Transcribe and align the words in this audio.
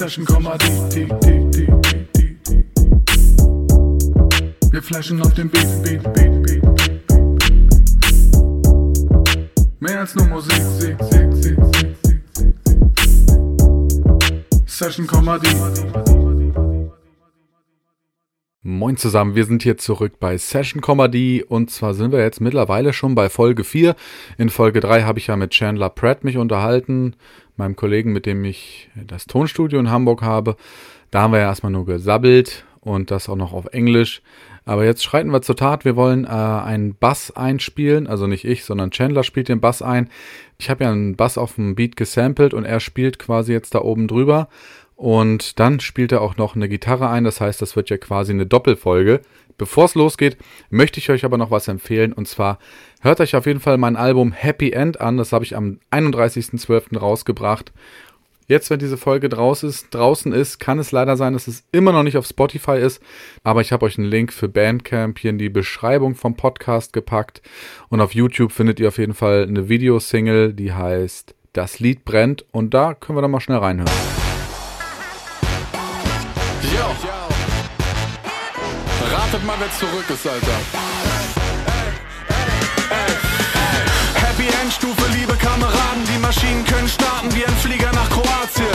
Session, 0.00 0.24
Komma, 0.24 0.56
die, 0.56 0.66
die, 0.88 1.06
die, 1.20 1.50
die, 1.50 1.66
die, 1.66 2.08
die, 2.16 2.38
die. 2.48 2.64
Wir 4.72 4.82
flashen 4.82 5.20
auf 5.20 5.34
dem 5.34 5.50
Beat, 5.50 5.66
Beat, 5.82 6.02
Beat, 6.14 6.42
Beat, 6.42 6.64
Beat, 6.72 7.22
Beat. 9.12 9.70
Mehr 9.78 10.00
als 10.00 10.14
nur 10.14 10.26
Musik, 10.28 10.62
Sieg, 10.78 10.96
Sieg, 11.02 11.34
Sieg, 11.34 11.58
Sieg, 11.74 11.96
Sieg, 12.02 12.24
Sieg, 12.32 12.54
Sieg. 12.64 12.80
Session, 14.66 15.06
Komma, 15.06 15.38
die. 15.38 16.19
Moin 18.62 18.98
zusammen, 18.98 19.36
wir 19.36 19.46
sind 19.46 19.62
hier 19.62 19.78
zurück 19.78 20.20
bei 20.20 20.36
Session 20.36 20.82
Comedy 20.82 21.42
und 21.42 21.70
zwar 21.70 21.94
sind 21.94 22.12
wir 22.12 22.18
jetzt 22.20 22.42
mittlerweile 22.42 22.92
schon 22.92 23.14
bei 23.14 23.30
Folge 23.30 23.64
4. 23.64 23.96
In 24.36 24.50
Folge 24.50 24.80
3 24.80 25.04
habe 25.04 25.18
ich 25.18 25.28
ja 25.28 25.36
mit 25.36 25.52
Chandler 25.52 25.88
Pratt 25.88 26.24
mich 26.24 26.36
unterhalten, 26.36 27.16
meinem 27.56 27.74
Kollegen, 27.74 28.12
mit 28.12 28.26
dem 28.26 28.44
ich 28.44 28.90
das 28.94 29.24
Tonstudio 29.24 29.80
in 29.80 29.90
Hamburg 29.90 30.20
habe. 30.20 30.56
Da 31.10 31.22
haben 31.22 31.32
wir 31.32 31.40
ja 31.40 31.46
erstmal 31.46 31.72
nur 31.72 31.86
gesabbelt 31.86 32.66
und 32.80 33.10
das 33.10 33.30
auch 33.30 33.36
noch 33.36 33.54
auf 33.54 33.64
Englisch. 33.72 34.20
Aber 34.66 34.84
jetzt 34.84 35.04
schreiten 35.04 35.30
wir 35.30 35.40
zur 35.40 35.56
Tat. 35.56 35.86
Wir 35.86 35.96
wollen 35.96 36.24
äh, 36.24 36.28
einen 36.28 36.94
Bass 36.94 37.34
einspielen. 37.34 38.06
Also 38.06 38.26
nicht 38.26 38.44
ich, 38.44 38.64
sondern 38.64 38.90
Chandler 38.90 39.24
spielt 39.24 39.48
den 39.48 39.60
Bass 39.60 39.80
ein. 39.80 40.10
Ich 40.58 40.68
habe 40.68 40.84
ja 40.84 40.92
einen 40.92 41.16
Bass 41.16 41.38
auf 41.38 41.54
dem 41.54 41.74
Beat 41.74 41.96
gesampelt 41.96 42.52
und 42.52 42.66
er 42.66 42.80
spielt 42.80 43.18
quasi 43.18 43.52
jetzt 43.52 43.74
da 43.74 43.80
oben 43.80 44.06
drüber. 44.06 44.48
Und 45.00 45.58
dann 45.58 45.80
spielt 45.80 46.12
er 46.12 46.20
auch 46.20 46.36
noch 46.36 46.54
eine 46.54 46.68
Gitarre 46.68 47.08
ein. 47.08 47.24
Das 47.24 47.40
heißt, 47.40 47.62
das 47.62 47.74
wird 47.74 47.88
ja 47.88 47.96
quasi 47.96 48.32
eine 48.32 48.44
Doppelfolge. 48.44 49.22
Bevor 49.56 49.86
es 49.86 49.94
losgeht, 49.94 50.36
möchte 50.68 51.00
ich 51.00 51.08
euch 51.08 51.24
aber 51.24 51.38
noch 51.38 51.50
was 51.50 51.68
empfehlen. 51.68 52.12
Und 52.12 52.28
zwar 52.28 52.58
hört 53.00 53.18
euch 53.22 53.34
auf 53.34 53.46
jeden 53.46 53.60
Fall 53.60 53.78
mein 53.78 53.96
Album 53.96 54.32
Happy 54.32 54.72
End 54.72 55.00
an. 55.00 55.16
Das 55.16 55.32
habe 55.32 55.42
ich 55.42 55.56
am 55.56 55.80
31.12. 55.90 56.98
rausgebracht. 56.98 57.72
Jetzt, 58.46 58.68
wenn 58.68 58.78
diese 58.78 58.98
Folge 58.98 59.30
draus 59.30 59.62
ist, 59.62 59.86
draußen 59.94 60.34
ist, 60.34 60.58
kann 60.58 60.78
es 60.78 60.92
leider 60.92 61.16
sein, 61.16 61.32
dass 61.32 61.48
es 61.48 61.64
immer 61.72 61.92
noch 61.92 62.02
nicht 62.02 62.18
auf 62.18 62.26
Spotify 62.26 62.76
ist. 62.76 63.02
Aber 63.42 63.62
ich 63.62 63.72
habe 63.72 63.86
euch 63.86 63.96
einen 63.96 64.06
Link 64.06 64.34
für 64.34 64.50
Bandcamp 64.50 65.18
hier 65.18 65.30
in 65.30 65.38
die 65.38 65.48
Beschreibung 65.48 66.14
vom 66.14 66.36
Podcast 66.36 66.92
gepackt. 66.92 67.40
Und 67.88 68.02
auf 68.02 68.14
YouTube 68.14 68.52
findet 68.52 68.78
ihr 68.78 68.88
auf 68.88 68.98
jeden 68.98 69.14
Fall 69.14 69.46
eine 69.48 69.70
Videosingle, 69.70 70.52
die 70.52 70.74
heißt 70.74 71.34
Das 71.54 71.78
Lied 71.80 72.04
brennt. 72.04 72.44
Und 72.52 72.74
da 72.74 72.92
können 72.92 73.16
wir 73.16 73.22
dann 73.22 73.30
mal 73.30 73.40
schnell 73.40 73.56
reinhören. 73.56 74.19
Wer 79.60 79.68
zurück 79.78 80.08
ist, 80.08 80.26
Alter. 80.26 80.56
Happy 84.14 84.48
End 84.48 84.72
Stufe, 84.72 85.04
liebe 85.12 85.36
Kameraden. 85.36 86.02
Die 86.10 86.18
Maschinen 86.18 86.64
können 86.64 86.88
starten 86.88 87.28
wie 87.34 87.44
ein 87.44 87.54
Flieger 87.58 87.92
nach 87.92 88.08
Kroatien. 88.08 88.72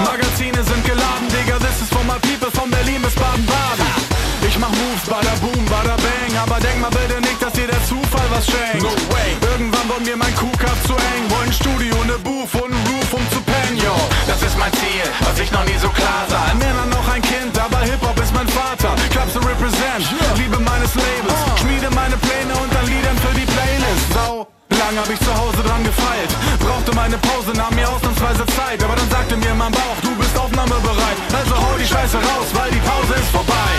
Magazine 0.00 0.56
sind 0.64 0.82
geladen, 0.86 1.28
Digga. 1.28 1.58
This 1.58 1.82
is 1.82 1.88
for 1.90 2.02
my 2.04 2.18
people 2.20 2.50
von 2.58 2.70
Berlin 2.70 3.02
bis 3.02 3.14
Baden-Baden. 3.14 3.84
Ich 4.48 4.58
mach 4.58 4.70
Moves, 4.70 5.04
bada 5.04 5.34
boom, 5.42 5.66
bada 5.66 5.96
bang. 5.96 6.32
Aber 6.40 6.58
denk 6.60 6.80
mal 6.80 6.88
bitte 6.88 7.20
nicht, 7.20 7.42
dass 7.42 7.52
dir 7.52 7.66
der 7.66 7.84
Zufall 7.84 8.28
was 8.30 8.46
schenkt. 8.46 8.82
No 8.82 8.88
way. 9.12 9.36
Irgendwann 9.52 9.86
wird 9.90 10.06
mir 10.06 10.16
mein 10.16 10.34
Kuhkopf 10.34 10.80
zu 10.86 10.94
eng. 10.94 11.28
Wollen 11.28 11.52
Studio, 11.52 11.92
ne 12.04 12.16
Booth 12.24 12.54
und 12.54 12.72
Roof, 12.88 13.12
um 13.12 13.33
Ziel, 14.94 15.10
was 15.26 15.38
ich 15.40 15.50
noch 15.50 15.64
nie 15.64 15.78
so 15.78 15.88
klar 15.88 16.22
sah. 16.28 16.44
Ein 16.50 16.58
Männer 16.58 16.86
noch 16.86 17.06
ein 17.08 17.22
Kind, 17.22 17.58
aber 17.58 17.78
Hip-Hop 17.78 18.18
ist 18.20 18.32
mein 18.34 18.48
Vater. 18.48 18.94
Clubs 19.10 19.32
to 19.34 19.40
represent, 19.40 20.02
Liebe 20.38 20.58
meines 20.58 20.94
Labels. 20.94 21.40
Schmiede 21.60 21.90
meine 21.90 22.16
Pläne 22.16 22.54
und 22.62 22.70
dann 22.72 22.86
Liedern 22.86 23.16
für 23.18 23.34
die 23.34 23.46
Playlist. 23.54 24.06
Sau. 24.14 24.46
Lang 24.70 24.94
hab 24.98 25.10
ich 25.10 25.18
zu 25.18 25.32
Hause 25.34 25.60
dran 25.66 25.82
gefeilt. 25.82 26.30
Brauchte 26.60 26.94
meine 26.94 27.18
Pause, 27.18 27.50
nahm 27.54 27.74
mir 27.74 27.88
ausnahmsweise 27.88 28.44
Zeit. 28.54 28.82
Aber 28.84 28.94
dann 28.94 29.10
sagte 29.10 29.36
mir 29.36 29.54
mein 29.54 29.72
Bauch, 29.72 29.98
du 30.02 30.14
bist 30.14 30.36
aufnahmebereit. 30.38 31.18
Also 31.32 31.54
hau 31.56 31.74
die 31.78 31.86
Scheiße 31.86 32.18
raus, 32.18 32.48
weil 32.54 32.70
die 32.70 32.84
Pause 32.90 33.14
ist 33.18 33.30
vorbei. 33.30 33.70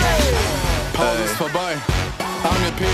Pause 0.92 1.22
ist 1.24 1.36
vorbei. 1.36 1.72
Amir 2.44 2.72
P. 2.76 2.84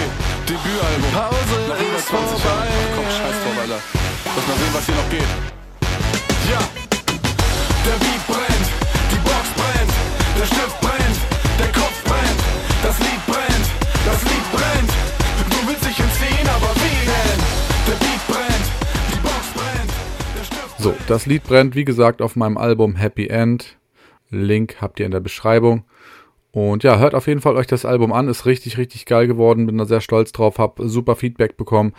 Debütalbum. 0.46 1.10
Pause 1.10 1.58
Nach 1.68 1.80
über 1.86 1.98
20 1.98 2.44
Jahren. 2.44 2.68
Ach, 2.70 2.90
komm, 2.94 3.08
scheiß 3.18 3.36
drauf, 3.42 3.56
Alter. 3.62 3.80
Lass 4.36 4.44
mal 4.48 4.58
sehen, 4.60 4.74
was 4.76 4.84
hier 4.86 4.98
noch 5.00 5.10
geht. 5.10 5.30
Ja. 6.50 6.81
Der 7.84 7.98
Beat 7.98 8.26
brennt, 8.28 8.68
die 9.10 9.20
Box 9.26 9.44
brennt, 9.56 9.92
der 10.38 10.46
Stift 10.46 10.80
brennt, 10.80 11.18
der 11.58 11.72
Kopf 11.72 12.04
brennt, 12.04 12.40
das 12.82 12.98
Lied 12.98 13.26
brennt, 13.26 13.66
das 14.06 14.22
Lied 14.22 14.46
brennt. 14.52 14.90
Du 15.50 15.68
willst 15.68 15.84
dich 15.84 15.98
entziehen, 15.98 16.48
aber 16.48 16.70
wie 16.76 17.06
denn? 17.06 17.40
Der 17.88 17.98
Beat 18.04 18.26
brennt, 18.28 18.66
die 19.12 19.20
Box 19.20 19.42
brennt, 19.54 19.92
der 20.38 20.44
Stift 20.44 20.78
So, 20.78 20.94
das 21.08 21.26
Lied 21.26 21.42
brennt, 21.42 21.74
wie 21.74 21.84
gesagt, 21.84 22.22
auf 22.22 22.36
meinem 22.36 22.56
Album 22.56 22.94
Happy 22.94 23.26
End. 23.26 23.76
Link 24.30 24.76
habt 24.80 25.00
ihr 25.00 25.06
in 25.06 25.12
der 25.12 25.20
Beschreibung. 25.20 25.84
Und 26.52 26.84
ja, 26.84 26.98
hört 26.98 27.14
auf 27.14 27.26
jeden 27.26 27.40
Fall 27.40 27.56
euch 27.56 27.66
das 27.66 27.84
Album 27.84 28.12
an. 28.12 28.28
Ist 28.28 28.44
richtig, 28.44 28.76
richtig 28.76 29.06
geil 29.06 29.26
geworden. 29.26 29.66
Bin 29.66 29.78
da 29.78 29.86
sehr 29.86 30.02
stolz 30.02 30.32
drauf. 30.32 30.58
Hab 30.58 30.78
super 30.82 31.16
Feedback 31.16 31.56
bekommen. 31.56 31.94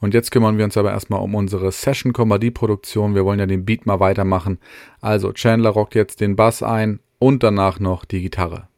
Und 0.00 0.14
jetzt 0.14 0.30
kümmern 0.30 0.58
wir 0.58 0.64
uns 0.64 0.76
aber 0.76 0.90
erstmal 0.90 1.20
um 1.20 1.34
unsere 1.34 1.72
Session-Komödie-Produktion. 1.72 3.14
Wir 3.14 3.24
wollen 3.24 3.38
ja 3.38 3.46
den 3.46 3.64
Beat 3.64 3.86
mal 3.86 4.00
weitermachen. 4.00 4.58
Also 5.00 5.32
Chandler 5.32 5.70
rockt 5.70 5.94
jetzt 5.94 6.20
den 6.20 6.36
Bass 6.36 6.62
ein 6.62 7.00
und 7.18 7.42
danach 7.42 7.80
noch 7.80 8.04
die 8.04 8.22
Gitarre. 8.22 8.68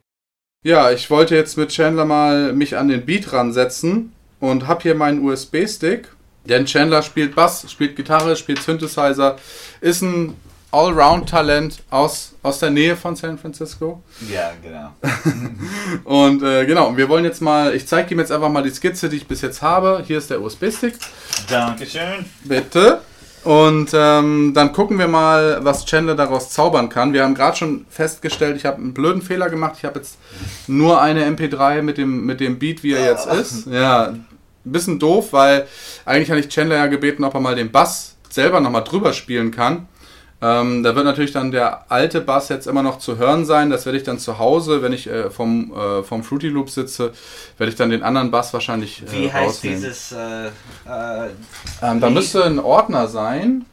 Ja, 0.65 0.91
ich 0.91 1.11
wollte 1.11 1.35
jetzt 1.35 1.57
mit 1.57 1.71
Chandler 1.71 2.05
mal 2.05 2.53
mich 2.53 2.77
an 2.77 2.89
den 2.89 3.05
Beat 3.05 3.33
ransetzen 3.33 4.13
und 4.41 4.67
hab 4.67 4.83
hier 4.83 4.95
meinen 4.95 5.25
USB-Stick. 5.25 6.09
Denn 6.45 6.67
Chandler 6.67 7.03
spielt 7.03 7.35
Bass, 7.35 7.71
spielt 7.71 7.97
Gitarre, 7.97 8.35
spielt 8.37 8.63
Synthesizer, 8.63 9.37
ist 9.81 10.03
ein 10.03 10.35
Allround-Talent 10.71 11.83
aus, 11.91 12.35
aus 12.43 12.59
der 12.59 12.71
Nähe 12.71 12.97
von 12.97 13.17
San 13.17 13.39
Francisco. 13.39 14.03
Ja, 14.31 14.53
genau. 14.63 14.93
Und 16.05 16.43
äh, 16.43 16.67
genau, 16.67 16.97
wir 16.97 17.09
wollen 17.09 17.25
jetzt 17.25 17.41
mal, 17.41 17.75
ich 17.75 17.87
zeige 17.87 18.15
ihm 18.15 18.21
jetzt 18.21 18.33
einfach 18.33 18.51
mal 18.51 18.63
die 18.63 18.71
Skizze, 18.71 19.09
die 19.09 19.17
ich 19.17 19.27
bis 19.27 19.41
jetzt 19.41 19.63
habe. 19.63 20.03
Hier 20.07 20.19
ist 20.19 20.31
der 20.31 20.43
USB-Stick. 20.43 20.95
Dankeschön. 21.49 22.27
Bitte. 22.45 23.01
Und 23.45 23.91
ähm, 23.95 24.53
dann 24.55 24.73
gucken 24.73 24.99
wir 24.99 25.09
mal, 25.09 25.65
was 25.65 25.87
Chandler 25.87 26.17
daraus 26.17 26.51
zaubern 26.51 26.89
kann. 26.89 27.13
Wir 27.13 27.23
haben 27.23 27.35
gerade 27.35 27.57
schon 27.57 27.87
festgestellt, 27.89 28.57
ich 28.57 28.67
habe 28.67 28.77
einen 28.77 28.93
blöden 28.93 29.23
Fehler 29.23 29.49
gemacht. 29.49 29.77
Ich 29.79 29.85
habe 29.85 29.99
jetzt 29.99 30.19
nur 30.67 31.01
eine 31.01 31.25
MP3 31.25 31.81
mit 31.81 31.97
dem, 31.97 32.27
mit 32.27 32.41
dem 32.41 32.59
Beat, 32.59 32.83
wie 32.83 32.93
er 32.93 33.07
jetzt 33.07 33.27
ist. 33.27 33.67
Ja, 33.69 34.09
ein 34.09 34.27
bisschen 34.65 34.99
doof, 34.99 35.33
weil 35.33 35.67
eigentlich 36.05 36.31
hatte 36.31 36.41
ich 36.41 36.49
Chandler 36.49 36.77
ja 36.77 36.87
gebeten, 36.89 37.25
ob 37.25 37.33
er 37.33 37.41
mal 37.41 37.55
den 37.55 37.71
Bass 37.71 38.17
selber 38.29 38.61
nochmal 38.61 38.85
drüber 38.85 39.15
spielen 39.15 39.51
kann. 39.51 39.89
Ähm, 40.41 40.85
da 40.85 40.95
wird 40.95 41.05
natürlich 41.05 41.33
dann 41.33 41.51
der 41.51 41.91
alte 41.91 42.21
Bass 42.21 42.49
jetzt 42.49 42.67
immer 42.69 42.83
noch 42.85 43.01
zu 43.01 43.19
hören 43.19 43.45
sein. 43.45 43.71
Das 43.71 43.87
werde 43.87 43.99
ich 43.99 44.05
dann 44.05 44.21
zu 44.21 44.39
Hause, 44.39 44.83
wenn 44.83 44.93
ich 44.93 45.09
äh, 45.09 45.31
vom, 45.31 45.73
äh, 45.77 46.03
vom 46.05 46.23
Fruity 46.23 46.47
Loop 46.49 46.71
sitze, 46.71 47.13
werde 47.57 47.71
ich 47.73 47.77
dann 47.77 47.91
den 47.91 48.05
anderen 48.05 48.31
Bass 48.31 48.53
wahrscheinlich 48.53 49.03
äh, 49.03 49.11
Wie 49.13 49.33
heißt 49.33 49.47
rausnehmen. 49.47 49.81
dieses 49.81 50.13
äh, 50.13 50.47
äh, 50.47 51.31
Ähm, 51.83 52.01
da 52.01 52.09
müsste 52.11 52.45
ein 52.45 52.61
Ordner 52.61 53.09
sein. 53.09 53.65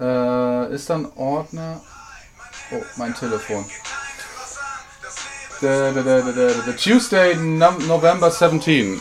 Äh, 0.00 0.74
ist 0.74 0.90
dann 0.90 1.06
Ordner. 1.14 1.80
Oh, 2.72 2.82
mein 2.96 3.14
Telefon. 3.14 3.64
The, 5.60 5.92
the, 5.94 6.02
the, 6.02 6.50
the, 6.66 6.72
Tuesday, 6.76 7.34
Nov- 7.36 7.86
November 7.86 8.30
17. 8.30 9.00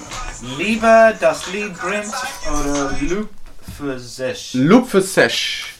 Lieber 0.58 1.14
das 1.20 1.52
Lied 1.52 1.74
brennt 1.78 2.14
oder 2.48 2.92
Loop 3.02 3.30
für 3.78 4.00
sich? 4.00 4.54
Loop 4.54 4.88
for 4.88 5.02
Sesh. 5.02 5.75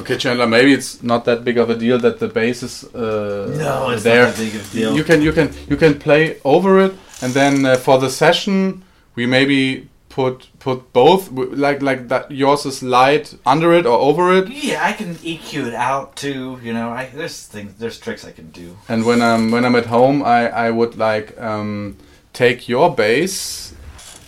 Okay, 0.00 0.16
Chandler, 0.16 0.48
maybe 0.48 0.72
it's 0.72 1.04
not 1.04 1.24
that 1.26 1.44
big 1.44 1.56
of 1.56 1.70
a 1.70 1.76
deal 1.76 2.00
that 2.00 2.18
the 2.18 2.26
bass 2.26 2.64
is 2.64 2.82
uh, 2.96 3.54
No, 3.56 3.90
it's 3.90 4.02
there. 4.02 4.24
not 4.26 4.34
that 4.34 4.42
big 4.44 4.54
of 4.56 4.68
a 4.68 4.76
deal. 4.76 4.96
You 4.96 5.04
can 5.04 5.22
you 5.22 5.30
can 5.32 5.52
you 5.68 5.76
can 5.76 6.00
play 6.00 6.40
over 6.44 6.80
it, 6.80 6.94
and 7.22 7.32
then 7.32 7.64
uh, 7.64 7.76
for 7.76 7.98
the 8.00 8.10
session 8.10 8.82
we 9.14 9.24
maybe 9.26 9.88
put 10.08 10.48
put 10.58 10.92
both 10.92 11.30
like 11.30 11.80
like 11.80 12.08
that. 12.08 12.28
Yours 12.28 12.66
is 12.66 12.82
light 12.82 13.36
under 13.46 13.72
it 13.72 13.86
or 13.86 13.96
over 14.00 14.36
it. 14.36 14.48
Yeah, 14.48 14.84
I 14.84 14.94
can 14.94 15.14
EQ 15.14 15.68
it 15.68 15.74
out 15.74 16.16
too. 16.16 16.58
You 16.60 16.72
know, 16.72 16.90
I, 16.90 17.10
there's 17.14 17.46
things, 17.46 17.74
there's 17.78 18.00
tricks 18.00 18.24
I 18.24 18.32
can 18.32 18.50
do. 18.50 18.76
And 18.88 19.04
when 19.06 19.22
I'm 19.22 19.52
when 19.52 19.64
I'm 19.64 19.76
at 19.76 19.86
home, 19.86 20.24
I 20.24 20.48
I 20.48 20.70
would 20.72 20.96
like 20.96 21.40
um, 21.40 21.96
take 22.32 22.68
your 22.68 22.92
bass, 22.92 23.74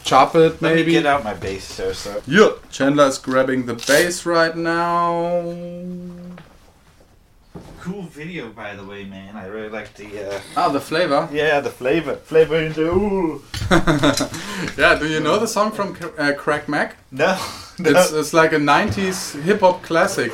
chop 0.06 0.35
it 0.35 0.62
Let 0.62 0.62
maybe. 0.62 0.87
me 0.87 0.93
get 0.93 1.06
out 1.06 1.25
my 1.25 1.35
bass, 1.35 1.64
sir. 1.64 1.93
So 1.93 2.23
Yeah, 2.26 2.50
Chandler 2.70 3.06
is 3.08 3.19
grabbing 3.19 3.67
the 3.67 3.75
bass 3.75 4.25
right 4.25 4.56
now. 4.56 5.43
cool 7.81 8.03
video, 8.03 8.49
by 8.50 8.75
the 8.75 8.85
way, 8.85 9.05
man. 9.05 9.37
I 9.37 9.47
really 9.47 9.69
like 9.69 9.94
the. 9.94 10.06
Uh, 10.35 10.41
Ah, 10.56 10.69
the 10.69 10.81
flavor. 10.81 11.29
yeah, 11.32 11.61
the 11.61 11.70
flavor, 11.70 12.17
flavor 12.17 12.56
in 12.56 12.67
into. 12.67 12.82
Ooh. 12.91 13.43
yeah, 14.79 14.97
do 14.99 15.06
you 15.08 15.20
know 15.20 15.38
the 15.38 15.47
song 15.49 15.70
from 15.73 15.97
uh, 16.19 16.32
Crack 16.37 16.69
Mac? 16.69 16.97
No, 17.11 17.37
no. 17.79 17.91
It's 17.91 18.12
it's 18.12 18.32
like 18.32 18.52
a 18.52 18.59
'90s 18.59 19.41
hip 19.43 19.61
hop 19.61 19.82
classic. 19.82 20.32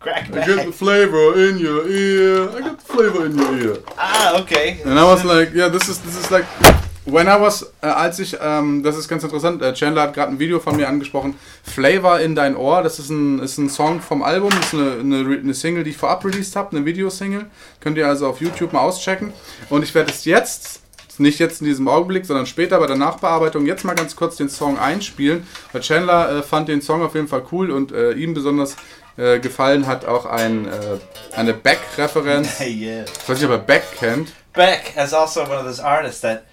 crack 0.00 0.24
I 0.32 0.46
get 0.46 0.66
the 0.66 0.72
flavor 0.72 1.26
in 1.46 1.58
your 1.58 1.86
ear. 1.88 2.48
I 2.56 2.60
got 2.60 2.78
the 2.78 2.84
flavor 2.94 3.26
in 3.26 3.36
your 3.38 3.54
ear. 3.58 3.76
Ah, 3.98 4.40
okay. 4.42 4.80
And 4.84 4.98
I 4.98 5.04
was 5.04 5.24
like, 5.24 5.52
yeah, 5.54 5.68
this 5.68 5.88
is 5.88 5.98
this 6.02 6.16
is 6.16 6.30
like 6.30 6.46
when 7.04 7.26
I 7.26 7.40
was, 7.40 7.72
äh, 7.82 7.86
als 7.86 8.18
ich, 8.18 8.36
ähm, 8.40 8.82
das 8.82 8.96
ist 8.96 9.08
ganz 9.08 9.24
interessant, 9.24 9.62
äh, 9.62 9.74
Chandler 9.74 10.02
hat 10.02 10.14
gerade 10.14 10.32
ein 10.32 10.38
Video 10.38 10.60
von 10.60 10.76
mir 10.76 10.88
angesprochen, 10.88 11.34
Flavor 11.62 12.20
in 12.20 12.34
dein 12.34 12.56
Ohr, 12.56 12.82
das 12.82 12.98
ist 12.98 13.10
ein, 13.10 13.40
ist 13.40 13.58
ein 13.58 13.68
Song 13.68 14.00
vom 14.00 14.22
Album, 14.22 14.50
das 14.50 14.72
ist 14.72 14.74
eine, 14.74 15.00
eine, 15.00 15.38
eine 15.38 15.54
Single, 15.54 15.84
die 15.84 15.90
ich 15.90 15.96
vorab 15.96 16.24
released 16.24 16.54
habe, 16.56 16.76
eine 16.76 16.84
Videosingle, 16.84 17.46
könnt 17.80 17.98
ihr 17.98 18.06
also 18.06 18.28
auf 18.28 18.40
YouTube 18.40 18.72
mal 18.72 18.80
auschecken. 18.80 19.32
Und 19.68 19.82
ich 19.82 19.94
werde 19.94 20.10
es 20.10 20.24
jetzt, 20.24 20.80
nicht 21.18 21.38
jetzt 21.38 21.60
in 21.60 21.66
diesem 21.66 21.88
Augenblick, 21.88 22.24
sondern 22.24 22.46
später 22.46 22.78
bei 22.78 22.86
der 22.86 22.96
Nachbearbeitung, 22.96 23.66
jetzt 23.66 23.84
mal 23.84 23.94
ganz 23.94 24.16
kurz 24.16 24.36
den 24.36 24.48
Song 24.48 24.78
einspielen, 24.78 25.46
weil 25.72 25.82
Chandler 25.82 26.38
äh, 26.38 26.42
fand 26.42 26.68
den 26.68 26.82
Song 26.82 27.02
auf 27.02 27.14
jeden 27.14 27.28
Fall 27.28 27.44
cool 27.52 27.70
und 27.70 27.92
äh, 27.92 28.12
ihm 28.12 28.34
besonders 28.34 28.76
äh, 29.16 29.38
gefallen 29.38 29.86
hat 29.86 30.06
auch 30.06 30.24
ein, 30.24 30.66
äh, 30.66 30.98
eine 31.36 31.52
Beck-Referenz, 31.52 32.58
Hey, 32.58 32.72
yeah. 32.80 33.04
ich 33.04 33.28
weiß 33.28 33.38
nicht, 33.38 33.46
ob 33.46 33.52
er 33.52 33.58
Beck 33.58 33.82
kennt, 33.98 34.32
Beck 34.54 34.94
is 35.02 35.14
also 35.14 35.42
one 35.42 35.54
of 35.54 35.64
those 35.64 35.82
artists 35.82 36.20
that 36.20 36.44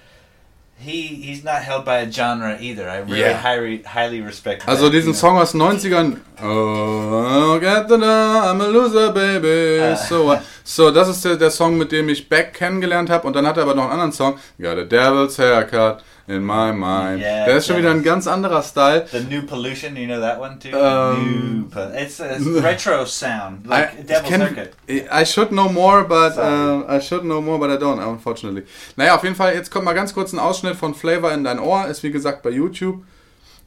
he 0.80 1.08
he's 1.22 1.44
not 1.44 1.62
held 1.62 1.84
by 1.86 1.98
a 2.00 2.12
genre 2.12 2.58
either. 2.60 2.90
I 2.90 3.00
really 3.00 3.20
Yeah. 3.22 3.42
highly 3.44 3.84
highly 3.86 4.22
respect. 4.22 4.68
Also 4.68 4.86
Beck, 4.86 4.94
diesen 4.94 5.14
you 5.14 5.14
know. 5.14 5.20
Song 5.20 5.38
aus 5.38 5.52
den 5.52 5.62
90ern. 5.62 6.18
Oh, 6.42 7.60
get 7.60 7.88
the 7.90 7.96
I'm 7.96 8.62
a 8.62 8.68
loser, 8.68 9.12
baby. 9.12 9.82
Ah. 9.82 9.96
So, 9.96 10.26
what? 10.26 10.42
so, 10.64 10.90
das 10.92 11.10
ist 11.10 11.24
der, 11.26 11.36
der 11.36 11.52
Song, 11.52 11.78
mit 11.78 11.92
dem 11.92 12.10
ich 12.10 12.28
Beck 12.30 12.54
kennengelernt 12.54 13.10
habe. 13.10 13.28
Und 13.28 13.36
dann 13.36 13.46
hat 13.46 13.58
er 13.58 13.64
aber 13.64 13.76
noch 13.76 13.84
einen 13.84 13.94
anderen 13.94 14.12
Song. 14.14 14.40
Got 14.60 14.78
a 14.78 14.84
devil's 14.84 15.38
haircut 15.38 16.02
in 16.28 16.44
my 16.46 16.72
mind. 16.72 17.22
Yeah, 17.22 17.46
der 17.46 17.58
ist 17.58 17.66
schon 17.68 17.78
wieder 17.78 17.90
ein 17.90 18.04
ganz 18.04 18.28
anderer 18.28 18.62
Style. 18.62 19.06
The 19.12 19.22
new 19.22 19.42
pollution, 19.42 19.96
you 19.96 20.06
know 20.06 20.20
that 20.22 20.40
one 20.40 20.60
too. 20.60 20.70
Um, 20.78 21.62
new, 21.64 21.70
po- 21.70 21.92
it's 21.96 22.20
a 22.22 22.38
retro 22.62 23.04
sound, 23.06 23.66
I, 23.66 23.70
like 23.70 23.90
ich 24.00 24.06
Devil's 24.06 24.28
kenn, 24.30 24.42
Haircut. 24.42 24.70
I 25.12 25.26
should 25.26 25.50
know 25.50 25.70
more, 25.70 26.04
but 26.04 26.38
uh, 26.38 26.84
I 26.88 27.00
should 27.02 27.24
know 27.24 27.42
more, 27.42 27.58
but 27.58 27.72
I 27.72 27.78
don't, 27.78 28.00
unfortunately. 28.00 28.64
Naja, 28.96 29.16
auf 29.16 29.24
jeden 29.24 29.36
Fall, 29.36 29.56
jetzt 29.56 29.72
kommt 29.72 29.86
mal 29.86 29.94
ganz 29.96 30.14
kurz 30.14 30.32
ein 30.32 30.38
Ausschnitt 30.40 30.69
von 30.76 30.96
Flavor 30.96 31.32
in 31.32 31.44
dein 31.44 31.60
Ohr. 31.60 31.88
Ist 31.88 32.04
wie 32.04 32.12
gesagt 32.12 32.44
bei 32.44 32.50
YouTube. 32.50 33.04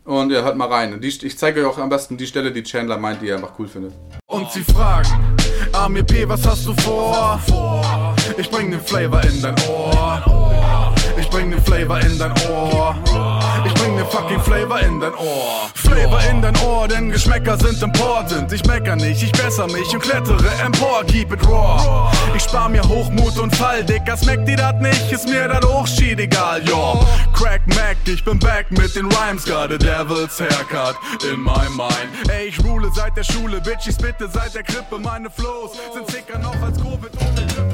Und 0.04 0.30
ihr 0.30 0.42
hört 0.42 0.56
mal 0.56 0.68
rein. 0.68 1.00
Die, 1.00 1.08
ich 1.08 1.38
zeige 1.38 1.60
euch 1.60 1.66
auch 1.66 1.78
am 1.78 1.88
besten 1.88 2.16
die 2.16 2.26
Stelle, 2.26 2.50
die 2.50 2.64
Chandler 2.64 2.98
meint, 2.98 3.22
die 3.22 3.28
er 3.28 3.36
einfach 3.36 3.52
cool 3.58 3.68
findet. 3.68 3.94
Und 4.26 4.50
sie 4.50 4.64
fragen, 4.64 5.36
Amir 5.72 6.02
P, 6.02 6.28
was 6.28 6.44
hast 6.46 6.66
du 6.66 6.74
vor? 6.82 7.40
Ich 8.36 8.50
bring 8.50 8.70
den 8.72 8.80
Flavor 8.80 9.22
in 9.22 9.40
dein 9.40 9.54
Ohr. 9.68 10.81
Ich 11.32 11.38
bring 11.38 11.50
den 11.50 11.62
Flavor 11.62 11.98
in 11.98 12.18
dein 12.18 12.32
Ohr. 12.50 12.94
Ich 13.64 13.72
bring 13.72 13.96
den 13.96 14.04
fucking 14.04 14.38
Flavor 14.40 14.78
in 14.80 15.00
dein 15.00 15.14
Ohr. 15.14 15.70
Flavor 15.72 16.20
in 16.30 16.42
dein 16.42 16.54
Ohr, 16.58 16.86
denn 16.86 17.10
Geschmäcker 17.10 17.56
sind 17.56 17.82
important. 17.82 18.52
Ich 18.52 18.62
mecker 18.66 18.96
nicht, 18.96 19.22
ich 19.22 19.32
besser 19.32 19.66
mich 19.68 19.94
und 19.94 20.02
klettere 20.02 20.46
empor. 20.62 21.02
Keep 21.06 21.32
it 21.32 21.48
raw. 21.48 22.12
Ich 22.36 22.42
spar 22.42 22.68
mir 22.68 22.82
Hochmut 22.82 23.38
und 23.38 23.56
Fall, 23.56 23.82
Dicker. 23.82 24.14
Smeckt 24.14 24.46
die 24.46 24.56
dat 24.56 24.82
nicht, 24.82 25.10
ist 25.10 25.26
mir 25.26 25.48
dat 25.48 25.64
Hochschied 25.64 26.20
egal, 26.20 26.62
yo. 26.68 27.02
Crack 27.32 27.66
Mac, 27.68 27.96
ich 28.04 28.22
bin 28.22 28.38
back 28.38 28.70
mit 28.70 28.94
den 28.94 29.06
Rhymes. 29.06 29.50
A 29.50 29.66
devil's 29.68 30.38
haircut 30.38 30.96
in 31.32 31.40
my 31.40 31.66
mind. 31.74 32.28
Ey, 32.28 32.48
ich 32.48 32.62
rule 32.62 32.90
seit 32.94 33.16
der 33.16 33.24
Schule, 33.24 33.58
Bitches 33.62 33.96
bitte 33.96 34.28
seit 34.28 34.54
der 34.54 34.64
Krippe. 34.64 34.98
Meine 34.98 35.30
Flows 35.30 35.72
sind 35.94 36.10
sicker 36.10 36.38
noch 36.38 36.60
als 36.60 36.76
Covid 36.76 37.10
ohne 37.18 37.46
Grippe. 37.46 37.71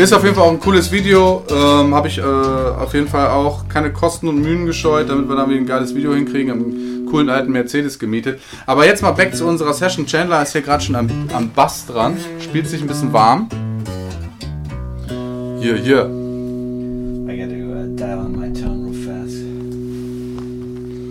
Ist 0.00 0.14
auf 0.14 0.24
jeden 0.24 0.34
Fall 0.34 0.44
auch 0.44 0.52
ein 0.52 0.60
cooles 0.60 0.90
Video. 0.90 1.44
Ähm, 1.50 1.94
Habe 1.94 2.08
ich 2.08 2.16
äh, 2.16 2.22
auf 2.22 2.94
jeden 2.94 3.06
Fall 3.06 3.28
auch 3.28 3.68
keine 3.68 3.92
Kosten 3.92 4.28
und 4.28 4.40
Mühen 4.40 4.64
gescheut, 4.64 5.10
damit 5.10 5.28
wir 5.28 5.36
da 5.36 5.46
wieder 5.46 5.60
ein 5.60 5.66
geiles 5.66 5.94
Video 5.94 6.14
hinkriegen. 6.14 6.50
Einen 6.50 7.06
coolen 7.10 7.28
alten 7.28 7.52
Mercedes 7.52 7.98
gemietet. 7.98 8.40
Aber 8.64 8.86
jetzt 8.86 9.02
mal 9.02 9.10
back 9.10 9.36
zu 9.36 9.44
unserer 9.44 9.74
Session. 9.74 10.06
Chandler 10.06 10.40
ist 10.40 10.52
hier 10.52 10.62
gerade 10.62 10.82
schon 10.82 10.94
am, 10.94 11.10
am 11.34 11.50
Bass 11.50 11.84
dran. 11.84 12.16
Spielt 12.38 12.66
sich 12.66 12.80
ein 12.80 12.86
bisschen 12.86 13.12
warm. 13.12 13.50
Hier, 15.60 15.76
hier. 15.76 16.06
I 17.28 17.36
got 17.36 17.50
to 17.50 17.56
uh, 17.56 17.94
dial 17.94 18.20
on 18.20 18.40
my 18.40 18.50
tone 18.54 18.86
real 18.86 18.94
fast. 19.04 19.36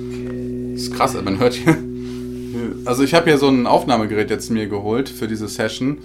Okay. 0.09 0.71
Das 0.73 0.81
ist 0.81 0.95
krass, 0.95 1.15
man 1.23 1.37
hört 1.37 1.53
hier. 1.53 1.77
Also 2.85 3.03
ich 3.03 3.13
habe 3.13 3.29
hier 3.29 3.37
so 3.37 3.49
ein 3.49 3.67
Aufnahmegerät 3.67 4.31
jetzt 4.31 4.49
mir 4.49 4.67
geholt 4.67 5.09
für 5.09 5.27
diese 5.27 5.47
Session 5.47 5.99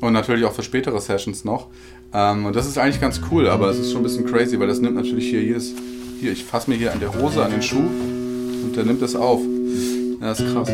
und 0.00 0.14
natürlich 0.14 0.46
auch 0.46 0.54
für 0.54 0.62
spätere 0.62 0.98
Sessions 0.98 1.44
noch. 1.44 1.66
Ähm, 2.12 2.46
und 2.46 2.56
das 2.56 2.66
ist 2.66 2.76
eigentlich 2.78 3.00
ganz 3.00 3.20
cool, 3.30 3.48
aber 3.48 3.68
es 3.70 3.78
ist 3.78 3.92
schon 3.92 4.00
ein 4.00 4.04
bisschen 4.04 4.26
crazy, 4.26 4.58
weil 4.58 4.66
das 4.66 4.80
nimmt 4.80 4.96
natürlich 4.96 5.28
hier 5.28 5.42
jedes. 5.42 5.72
Hier, 6.20 6.32
ich 6.32 6.44
fasse 6.44 6.68
mir 6.70 6.76
hier 6.76 6.92
an 6.92 7.00
der 7.00 7.14
Hose, 7.14 7.42
an 7.44 7.50
den 7.50 7.62
Schuh 7.62 7.78
und 7.78 8.72
der 8.76 8.84
nimmt 8.84 9.00
das 9.00 9.14
auf. 9.14 9.40
Ja, 10.20 10.26
das 10.28 10.40
ist 10.40 10.52
krass. 10.52 10.68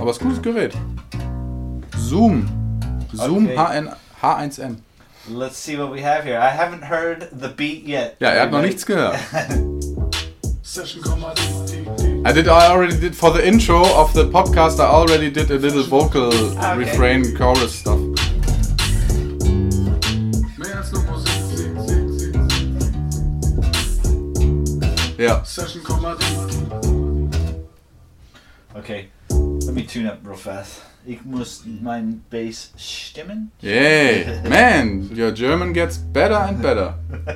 Aber 0.00 0.10
es 0.10 0.16
ist 0.16 0.22
ein 0.22 0.28
gutes 0.28 0.42
Gerät. 0.42 0.72
Zoom. 1.98 2.46
Zoom 3.12 3.46
Okay. 3.46 3.56
HN, 3.56 3.90
H1N. 4.22 4.76
Let's 5.28 5.62
see 5.62 5.76
what 5.76 5.92
we 5.92 6.00
have 6.02 6.22
here. 6.24 6.38
I 6.38 6.50
haven't 6.56 6.88
heard 6.88 7.28
the 7.32 7.48
beat 7.48 7.84
yet. 7.86 8.16
Ja, 8.20 8.28
er 8.28 8.42
hat 8.42 8.52
noch 8.52 8.62
nichts 8.62 8.86
gehört. 8.86 9.16
I 12.24 12.32
did. 12.32 12.48
I 12.48 12.66
already 12.68 12.96
did 12.98 13.14
for 13.14 13.32
the 13.32 13.44
intro 13.46 13.82
of 13.82 14.12
the 14.12 14.24
podcast. 14.24 14.78
I 14.78 14.84
already 14.86 15.30
did 15.30 15.50
a 15.50 15.56
little 15.56 15.82
vocal 15.82 16.32
Okay. 16.32 16.76
refrain 16.78 17.34
chorus 17.36 17.74
stuff. 17.74 17.98
Ja. 25.18 25.42
Session 25.44 25.82
Kommandit. 25.82 26.26
Okay, 28.74 29.08
let 29.30 29.74
me 29.74 29.82
tune 29.82 30.06
up 30.06 30.18
real 30.22 30.36
fast. 30.36 30.82
Ich 31.06 31.24
muss 31.24 31.62
mein 31.64 32.22
Bass 32.28 32.72
stimmen. 32.76 33.50
Yay, 33.62 34.26
man, 34.46 35.08
your 35.16 35.32
German 35.32 35.72
gets 35.72 35.96
better 35.96 36.36
and 36.36 36.60
better. 36.60 36.98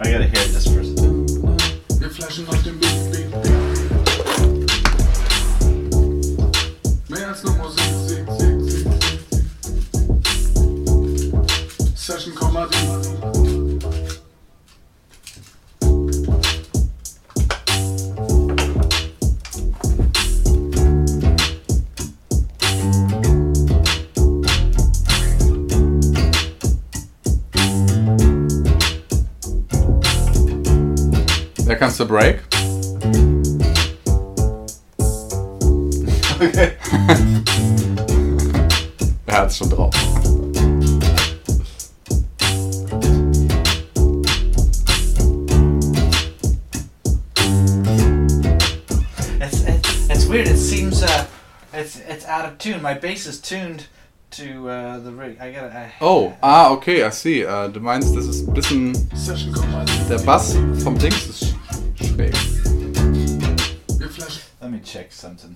I 0.00 0.10
gotta 0.10 0.24
hear 0.24 0.46
just 0.50 0.70
first. 0.70 0.98
Wir 2.00 2.08
flashen 2.10 2.48
auf 2.48 2.62
dem 2.62 2.78
Beat, 2.80 3.12
Beat, 3.12 3.30
Beat. 3.42 3.52
Mehr 7.10 7.28
als 7.28 7.44
nur 7.44 7.54
Musik. 7.56 7.84
Sieg, 8.06 8.24
Sieg, 8.38 8.62
Sieg. 8.70 8.86
Session 11.94 12.34
Kommandit. 12.34 13.35
There 31.76 31.88
comes 31.88 31.98
the 31.98 32.06
break. 32.06 32.36
Okay. 36.40 36.74
Er 39.26 39.34
hat's 39.34 39.58
schon 39.58 39.68
drauf. 39.68 39.94
It's, 49.38 49.60
it's 49.66 50.08
it's 50.08 50.24
weird. 50.24 50.48
It 50.48 50.56
seems 50.56 51.02
uh, 51.02 51.26
it's 51.74 52.00
it's 52.08 52.24
out 52.24 52.46
of 52.46 52.56
tune. 52.56 52.80
My 52.80 52.94
bass 52.94 53.26
is 53.26 53.38
tuned 53.38 53.86
to 54.30 54.68
uh, 54.70 54.98
the 55.00 55.12
rig. 55.12 55.38
I 55.40 55.52
gotta. 55.52 55.76
I, 55.76 55.92
Oh, 56.00 56.34
ah, 56.42 56.70
okay, 56.72 57.04
I 57.04 57.10
see. 57.10 57.42
Äh, 57.42 57.68
du 57.68 57.80
meinst, 57.80 58.16
das 58.16 58.26
ist 58.26 58.48
ein 58.48 58.54
bisschen. 58.54 58.94
Session 59.14 59.52
Kommandit. 59.52 60.08
Der 60.08 60.18
Bass 60.20 60.56
vom 60.82 60.98
Dings 60.98 61.26
ist 61.26 61.45
Let 64.60 64.70
me 64.70 64.80
check 64.80 65.12
something. 65.12 65.54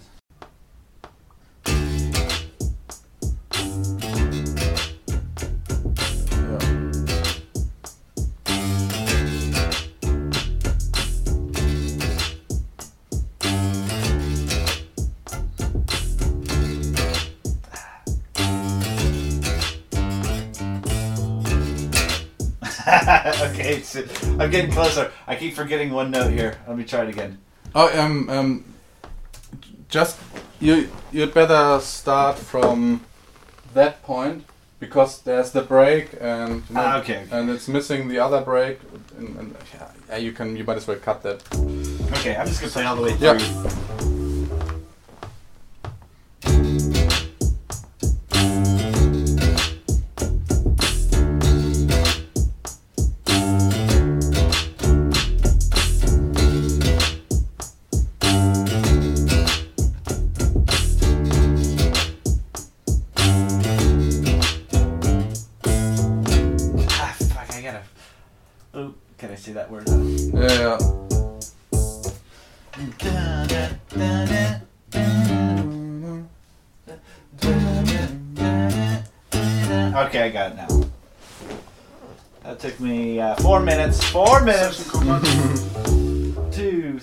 okay, 23.53 23.81
so 23.83 24.05
I'm 24.39 24.51
getting 24.51 24.71
closer. 24.71 25.11
I 25.27 25.37
keep 25.37 25.55
forgetting 25.55 25.91
one 25.93 26.11
note 26.11 26.33
here. 26.33 26.59
Let 26.69 26.77
me 26.77 26.85
try 26.85 27.03
it 27.03 27.09
again. 27.09 27.39
Oh, 27.75 27.89
um, 27.99 28.29
um, 28.29 28.65
just 29.89 30.19
you 30.61 30.89
you'd 31.13 31.33
better 31.35 31.81
start 31.81 32.39
from 32.39 33.05
that 33.75 34.03
point 34.03 34.45
because 34.79 35.23
there's 35.23 35.53
the 35.53 35.63
break 35.63 36.11
and 36.21 36.63
you 36.69 36.75
know, 36.75 36.81
Ah, 36.81 37.01
okay. 37.01 37.27
and 37.31 37.51
it's 37.51 37.69
missing 37.69 38.09
the 38.09 38.19
other 38.19 38.41
break 38.41 38.81
and, 39.19 39.37
and 39.39 39.57
yeah, 39.75 39.89
yeah, 40.09 40.17
you 40.17 40.33
can 40.33 40.57
you 40.57 40.65
might 40.65 40.77
as 40.79 40.87
well 40.87 40.97
cut 40.99 41.23
that. 41.23 41.43
Okay, 42.19 42.35
I'm 42.37 42.47
just 42.47 42.61
gonna 42.61 42.73
play 42.73 42.85
all 42.85 42.97
the 42.97 43.03
way 43.03 43.15
through. 43.15 43.39
Yeah. 43.39 44.10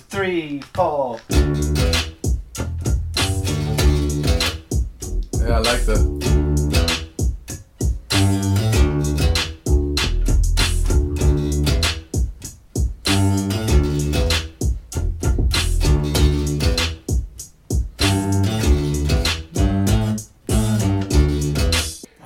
Three, 0.09 0.61
four. 0.73 1.19
Ja, 5.47 5.59
I 5.59 5.63
like 5.63 5.85
that. 5.85 6.17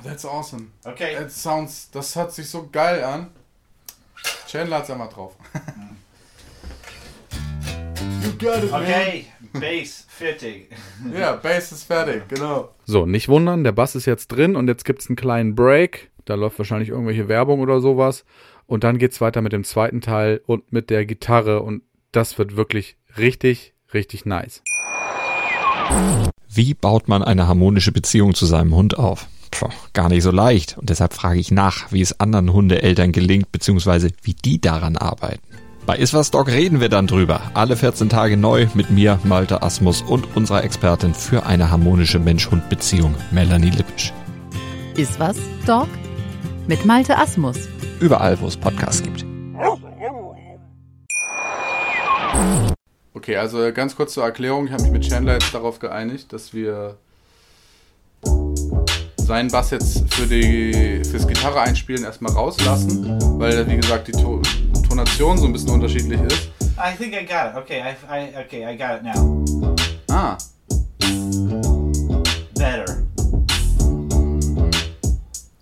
That's 0.04 0.26
awesome. 0.26 0.72
Okay. 0.86 1.16
It 1.16 1.32
sounds, 1.32 1.90
das 1.92 2.16
hört 2.16 2.34
sich 2.34 2.50
so 2.50 2.68
geil 2.72 3.04
an. 3.04 3.32
Chandler 4.48 4.78
hat's 4.78 4.90
ja 4.90 4.96
mal 4.96 5.08
drauf. 5.08 5.36
got 8.42 8.64
it, 8.64 8.72
Okay. 8.74 9.26
Bass 9.54 10.06
50. 10.10 10.68
Ja, 11.18 11.34
Bass 11.34 11.72
ist 11.72 11.84
fertig, 11.84 12.28
genau. 12.28 12.70
So, 12.86 13.06
nicht 13.06 13.30
wundern, 13.30 13.64
der 13.64 13.72
Bass 13.72 13.96
ist 13.96 14.06
jetzt 14.06 14.28
drin 14.30 14.56
und 14.56 14.68
jetzt 14.68 14.86
gibt's 14.86 15.08
einen 15.10 15.16
kleinen 15.16 15.56
Break. 15.56 16.12
Da 16.26 16.36
läuft 16.36 16.58
wahrscheinlich 16.60 16.90
irgendwelche 16.90 17.28
Werbung 17.28 17.60
oder 17.60 17.80
sowas. 17.82 18.26
Und 18.68 18.84
dann 18.84 18.98
geht's 18.98 19.20
weiter 19.22 19.42
mit 19.42 19.52
dem 19.54 19.64
zweiten 19.64 20.02
Teil 20.02 20.42
und 20.46 20.72
mit 20.72 20.90
der 20.90 21.06
Gitarre 21.06 21.62
und 21.62 21.84
das 22.12 22.38
wird 22.38 22.56
wirklich 22.56 22.98
richtig, 23.18 23.74
richtig 23.94 24.26
nice. 24.26 24.62
Wie 26.48 26.74
baut 26.74 27.08
man 27.08 27.24
eine 27.24 27.48
harmonische 27.48 27.92
Beziehung 27.92 28.34
zu 28.34 28.46
seinem 28.46 28.76
Hund 28.76 28.98
auf? 28.98 29.28
Puh, 29.52 29.70
gar 29.94 30.08
nicht 30.10 30.24
so 30.24 30.32
leicht. 30.32 30.78
Und 30.78 30.90
deshalb 30.90 31.14
frage 31.14 31.40
ich 31.40 31.52
nach, 31.52 31.92
wie 31.92 32.02
es 32.02 32.20
anderen 32.20 32.54
Hundeeltern 32.54 33.12
gelingt, 33.12 33.52
beziehungsweise 33.52 34.10
wie 34.24 34.34
die 34.34 34.62
daran 34.62 34.96
arbeiten. 34.96 35.42
Bei 35.86 35.98
Iswas 35.98 36.30
Dog 36.30 36.48
reden 36.48 36.80
wir 36.80 36.90
dann 36.90 37.08
drüber. 37.08 37.42
Alle 37.56 37.76
14 37.76 38.08
Tage 38.08 38.38
neu 38.38 38.68
mit 38.76 38.92
mir, 38.92 39.20
Malte 39.24 39.64
Asmus 39.64 40.04
und 40.04 40.36
unserer 40.36 40.64
Expertin 40.64 41.16
für 41.16 41.48
eine 41.48 41.72
harmonische 41.72 42.20
Mensch-Hund-Beziehung, 42.20 43.16
Melanie 43.32 43.72
Lippisch. 43.72 44.14
Ist 44.96 45.20
was, 45.20 45.38
Dog? 45.66 45.88
Mit 46.68 46.86
Malte 46.86 47.18
Asmus. 47.18 47.58
Überall, 48.00 48.40
wo 48.40 48.48
es 48.48 48.56
Podcasts 48.56 49.02
gibt. 49.02 49.26
Okay, 53.14 53.38
also 53.38 53.72
ganz 53.74 53.96
kurz 53.96 54.14
zur 54.14 54.24
Erklärung. 54.24 54.68
Ich 54.68 54.74
habe 54.74 54.84
mich 54.84 54.92
mit 54.92 55.10
Chandler 55.10 55.34
jetzt 55.34 55.54
darauf 55.54 55.80
geeinigt, 55.80 56.32
dass 56.32 56.54
wir 56.54 56.98
seinen 59.18 59.50
Bass 59.50 59.72
jetzt 59.72 60.14
für 60.14 60.28
die 60.28 61.02
fürs 61.10 61.28
Gitarre 61.28 61.62
einspielen 61.62 62.04
erstmal 62.04 62.34
rauslassen, 62.34 63.20
weil 63.40 63.68
wie 63.68 63.78
gesagt 63.78 64.08
die 64.08 64.12
to 64.12 64.42
Tonation 65.02 65.38
so 65.38 65.46
ein 65.46 65.54
bisschen 65.54 65.72
unterschiedlich 65.72 66.22
ist. 66.22 66.50
I 66.78 66.96
think 66.96 67.14
I 67.14 67.26
got 67.26 67.52
it. 67.52 67.58
Okay, 67.58 67.82
I, 67.82 67.96
I 68.08 68.40
okay, 68.42 68.66
I 68.66 68.76
got 68.76 68.98
it 68.98 69.04
now. 69.04 69.44
Ah, 70.12 70.38
Better. 72.56 73.04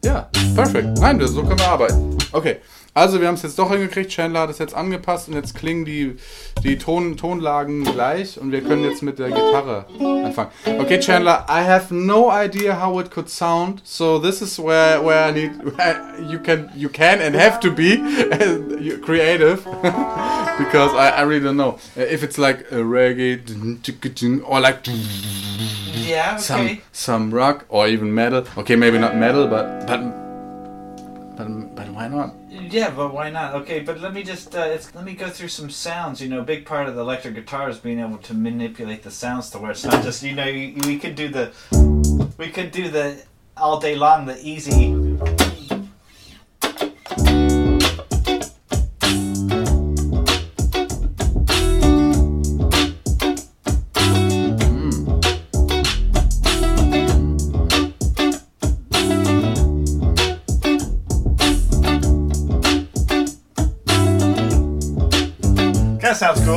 ja, 0.03 0.29
perfekt. 0.55 0.87
Nein, 0.99 1.25
so 1.27 1.43
können 1.43 1.59
wir 1.59 1.67
arbeiten. 1.69 2.18
Okay, 2.31 2.57
also 2.93 3.19
wir 3.19 3.27
haben 3.27 3.35
es 3.35 3.43
jetzt 3.43 3.57
doch 3.57 3.71
hingekriegt. 3.71 4.11
Chandler 4.11 4.41
hat 4.41 4.49
es 4.49 4.57
jetzt 4.57 4.73
angepasst 4.73 5.27
und 5.27 5.35
jetzt 5.35 5.55
klingen 5.55 5.85
die, 5.85 6.17
die 6.63 6.77
Ton 6.77 7.17
Tonlagen 7.17 7.83
gleich 7.83 8.39
und 8.39 8.51
wir 8.51 8.61
können 8.61 8.83
jetzt 8.83 9.01
mit 9.01 9.19
der 9.19 9.29
Gitarre 9.29 9.85
anfangen. 9.99 10.51
Okay, 10.65 10.99
Chandler, 10.99 11.45
I 11.49 11.63
have 11.63 11.93
no 11.93 12.31
idea 12.31 12.79
how 12.79 12.99
it 12.99 13.09
could 13.09 13.29
sound, 13.29 13.81
so 13.83 14.19
this 14.19 14.41
is 14.41 14.59
where 14.59 15.03
where 15.03 15.29
I 15.29 15.31
need 15.31 15.51
where 15.63 15.99
you 16.29 16.39
can 16.39 16.69
you 16.75 16.89
can 16.89 17.19
and 17.21 17.35
have 17.35 17.59
to 17.61 17.71
be 17.71 17.97
creative 19.01 19.63
because 20.57 20.93
I, 20.93 21.11
I 21.17 21.21
really 21.21 21.43
don't 21.43 21.57
know 21.57 21.77
if 21.95 22.23
it's 22.23 22.37
like 22.37 22.71
a 22.71 22.83
reggae 22.83 23.39
or 24.45 24.59
like 24.59 24.83
Yeah, 26.09 26.37
some 26.37 26.61
okay. 26.61 26.81
some 26.91 27.31
rock 27.31 27.65
or 27.69 27.87
even 27.87 28.13
metal. 28.13 28.43
Okay, 28.57 28.75
maybe 28.75 28.97
not 28.97 29.15
metal, 29.15 29.47
but, 29.47 29.85
but 29.85 30.28
why 31.99 32.07
not? 32.07 32.33
Yeah, 32.49 32.91
but 32.91 33.13
why 33.13 33.29
not? 33.29 33.55
Okay, 33.55 33.81
but 33.81 33.99
let 33.99 34.13
me 34.13 34.23
just 34.23 34.55
uh, 34.55 34.61
it's, 34.61 34.95
let 34.95 35.03
me 35.03 35.13
go 35.15 35.27
through 35.27 35.49
some 35.49 35.69
sounds. 35.69 36.21
You 36.21 36.29
know, 36.29 36.39
a 36.39 36.43
big 36.43 36.65
part 36.65 36.87
of 36.87 36.95
the 36.95 37.01
electric 37.01 37.35
guitar 37.35 37.69
is 37.69 37.77
being 37.77 37.99
able 37.99 38.19
to 38.19 38.33
manipulate 38.33 39.03
the 39.03 39.11
sounds 39.11 39.49
to 39.49 39.59
where 39.59 39.71
it's 39.71 39.83
not 39.83 40.01
just 40.01 40.23
you 40.23 40.33
know 40.33 40.45
we 40.45 40.97
could 40.97 41.15
do 41.15 41.27
the 41.27 41.51
we 42.37 42.47
could 42.49 42.71
do 42.71 42.87
the 42.87 43.21
all 43.57 43.81
day 43.81 43.95
long 43.95 44.25
the 44.25 44.39
easy. 44.41 45.48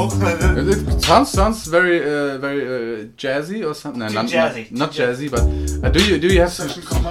That 0.09 0.41
sounds 0.41 0.55
cool. 0.55 0.69
It, 0.69 0.89
it 0.97 1.03
sounds 1.03 1.31
sounds 1.31 1.67
very 1.67 2.01
uh, 2.01 2.39
very 2.39 2.63
uh, 2.67 3.05
jazzy 3.17 3.65
or 3.69 3.75
something. 3.75 4.01
No, 4.01 4.09
not, 4.09 4.27
jazzy, 4.27 4.71
not, 4.71 4.79
not 4.79 4.93
jazzy, 4.93 5.31
but 5.31 5.41
uh, 5.85 5.91
do 5.91 6.05
you 6.05 6.19
do 6.19 6.29
you 6.29 6.41
have 6.41 6.53
some 6.53 6.69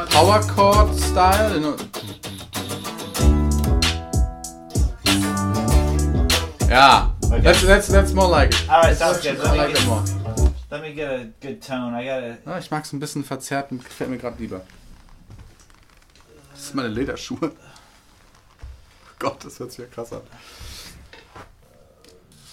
power 0.09 0.41
chord 0.43 0.95
style? 0.95 1.53
You 1.55 1.59
know? 1.61 1.77
Yeah, 6.69 7.11
Okay. 7.25 7.41
that's 7.41 7.61
that's 7.63 7.87
that's 7.87 8.13
more 8.13 8.29
like 8.29 8.49
it. 8.53 8.69
All 8.69 8.81
right, 8.81 8.95
sounds 8.95 9.21
good. 9.21 9.37
I 9.39 9.43
Let 9.43 9.51
me, 9.51 9.57
like 9.57 9.69
it 9.71 9.75
get, 9.77 9.87
more. 9.87 10.03
let 10.71 10.81
me 10.81 10.93
get 10.93 11.09
a 11.11 11.25
good 11.41 11.61
tone. 11.61 11.93
I 11.93 12.05
gotta. 12.05 12.37
Ah, 12.45 12.59
ich 12.59 12.71
mag 12.71 12.83
es 12.85 12.93
ein 12.93 12.99
bisschen 12.99 13.23
verzerrt 13.25 13.71
und 13.71 13.83
gefällt 13.83 14.09
mir 14.09 14.17
gerade 14.17 14.37
lieber. 14.39 14.61
Das 16.53 16.67
sind 16.67 16.75
meine 16.75 16.87
Lederschuhe. 16.89 17.51
Gott, 19.19 19.43
das 19.43 19.59
hört 19.59 19.71
sich 19.71 19.79
ja 19.79 19.85
krass 19.85 20.13
an. 20.13 20.21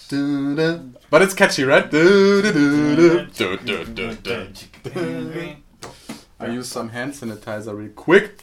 But 0.09 1.21
it's 1.21 1.33
catchy, 1.35 1.63
right? 1.63 1.85
I 6.41 6.47
use 6.47 6.67
some 6.69 6.89
hand 6.89 7.13
sanitizer 7.13 7.77
real 7.77 7.89
quick. 7.95 8.41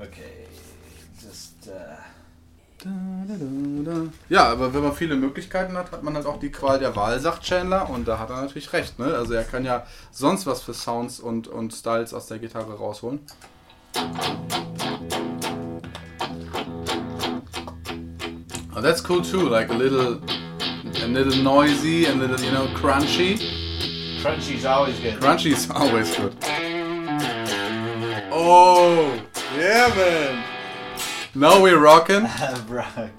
Okay, 0.00 0.46
just. 1.20 1.68
Uh, 1.68 1.96
Ja, 4.28 4.50
aber 4.50 4.74
wenn 4.74 4.82
man 4.82 4.92
viele 4.94 5.14
Möglichkeiten 5.14 5.76
hat, 5.76 5.92
hat 5.92 6.02
man 6.02 6.14
halt 6.14 6.26
auch 6.26 6.40
die 6.40 6.50
Qual 6.50 6.78
der 6.78 6.96
Wahl, 6.96 7.20
sagt 7.20 7.44
Chandler. 7.44 7.88
Und 7.88 8.08
da 8.08 8.18
hat 8.18 8.30
er 8.30 8.40
natürlich 8.40 8.72
recht. 8.72 8.98
Ne? 8.98 9.14
Also 9.14 9.34
er 9.34 9.44
kann 9.44 9.64
ja 9.64 9.86
sonst 10.10 10.46
was 10.46 10.62
für 10.62 10.74
Sounds 10.74 11.20
und, 11.20 11.46
und 11.46 11.72
Styles 11.72 12.12
aus 12.12 12.26
der 12.26 12.38
Gitarre 12.38 12.74
rausholen. 12.74 13.20
Oh, 18.82 18.84
that's 18.84 19.00
cool 19.00 19.22
too. 19.22 19.48
Like 19.48 19.68
a 19.70 19.74
little, 19.74 20.20
a 21.04 21.06
little 21.06 21.40
noisy 21.40 22.06
and 22.06 22.20
a 22.20 22.26
little, 22.26 22.44
you 22.44 22.50
know, 22.50 22.66
crunchy. 22.74 23.38
crunchy's 24.20 24.64
always 24.64 24.98
good. 24.98 25.20
Crunchy 25.20 25.52
is 25.52 25.70
always 25.74 26.16
good. 26.16 26.34
Oh, 28.32 29.24
yeah, 29.56 29.86
man. 29.94 30.44
Now 31.32 31.62
we're 31.62 31.78
rocking. 31.78 32.22
right. 32.66 33.12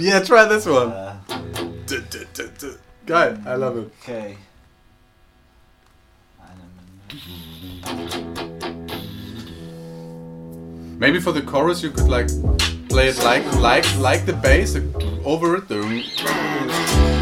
yeah, 0.00 0.22
try 0.24 0.46
this 0.46 0.64
one. 0.64 0.92
Uh, 0.92 1.18
Geil, 3.04 3.46
I 3.46 3.54
love 3.56 3.76
it. 3.76 3.92
okay. 4.02 4.38
Maybe 10.98 11.20
for 11.20 11.32
the 11.32 11.42
chorus 11.42 11.82
you 11.82 11.90
could 11.90 12.08
like 12.08 12.28
play 12.88 13.08
it 13.08 13.18
like 13.24 13.44
like 13.56 13.86
like 13.98 14.26
the 14.26 14.34
bass 14.34 14.76
over 15.24 15.56
it. 15.56 17.21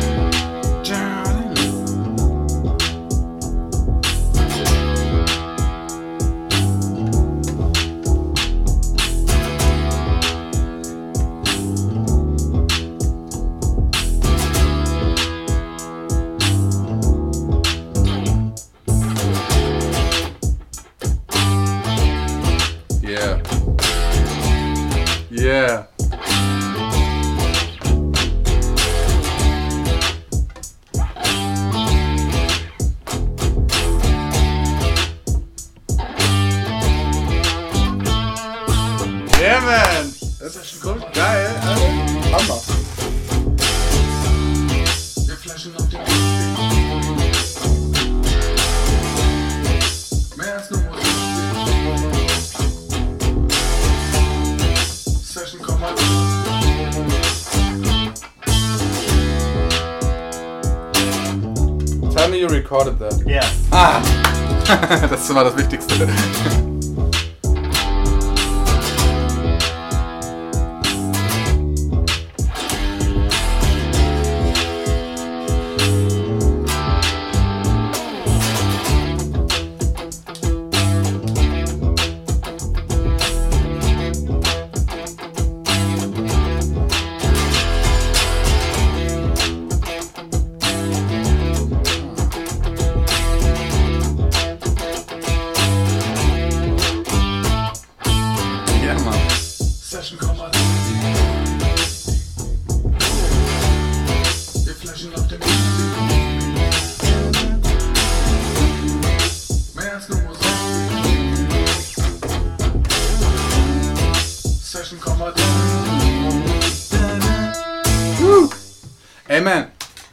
das 65.10 65.34
war 65.34 65.44
das 65.44 65.56
Wichtigste. 65.56 66.08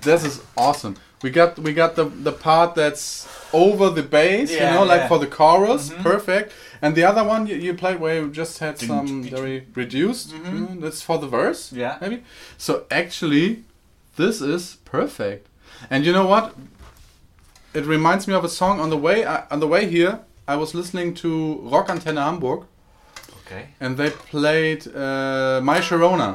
This 0.08 0.24
is 0.30 0.36
awesome. 0.56 0.96
We 1.24 1.30
got 1.40 1.50
we 1.68 1.72
got 1.84 1.92
the 2.00 2.06
the 2.28 2.32
part 2.48 2.70
that's 2.76 3.28
over 3.54 3.86
the 4.00 4.04
bass, 4.18 4.52
you 4.52 4.58
Yeah, 4.58 4.74
know, 4.76 4.86
like 4.94 5.02
yeah. 5.02 5.08
for 5.12 5.20
the 5.20 5.28
chorus, 5.40 5.84
perfect. 6.12 6.48
And 6.82 6.94
the 6.96 7.06
other 7.10 7.24
one 7.34 7.42
you, 7.50 7.56
you 7.66 7.74
played 7.84 8.00
where 8.04 8.16
you 8.22 8.30
just 8.42 8.60
had 8.60 8.78
some 8.80 9.24
very 9.24 9.58
reduced. 9.82 10.28
mm, 10.34 10.80
That's 10.82 11.02
for 11.08 11.18
the 11.24 11.28
verse, 11.40 11.62
Yeah. 11.84 11.96
maybe. 12.02 12.18
So 12.58 12.72
actually, 12.92 13.48
this 14.16 14.42
is 14.42 14.78
perfect. 14.86 15.42
And 15.92 16.06
you 16.06 16.14
know 16.18 16.28
what? 16.34 16.46
It 17.74 17.86
reminds 17.86 18.28
me 18.28 18.34
of 18.36 18.43
a 18.43 18.50
song 18.50 18.80
on 18.80 18.89
the 18.89 18.98
way 19.08 19.17
I, 19.26 19.36
on 19.54 19.60
the 19.60 19.67
way 19.76 19.84
here. 19.98 20.13
I 20.48 20.56
was 20.56 20.74
listening 20.74 21.13
to 21.24 21.30
Rock 21.74 21.88
Antenne 21.89 22.22
Hamburg, 22.28 22.62
Okay. 23.41 23.63
and 23.84 23.98
they 23.98 24.10
played 24.32 24.82
uh, 24.96 25.60
My 25.63 25.80
Sharona. 25.88 26.30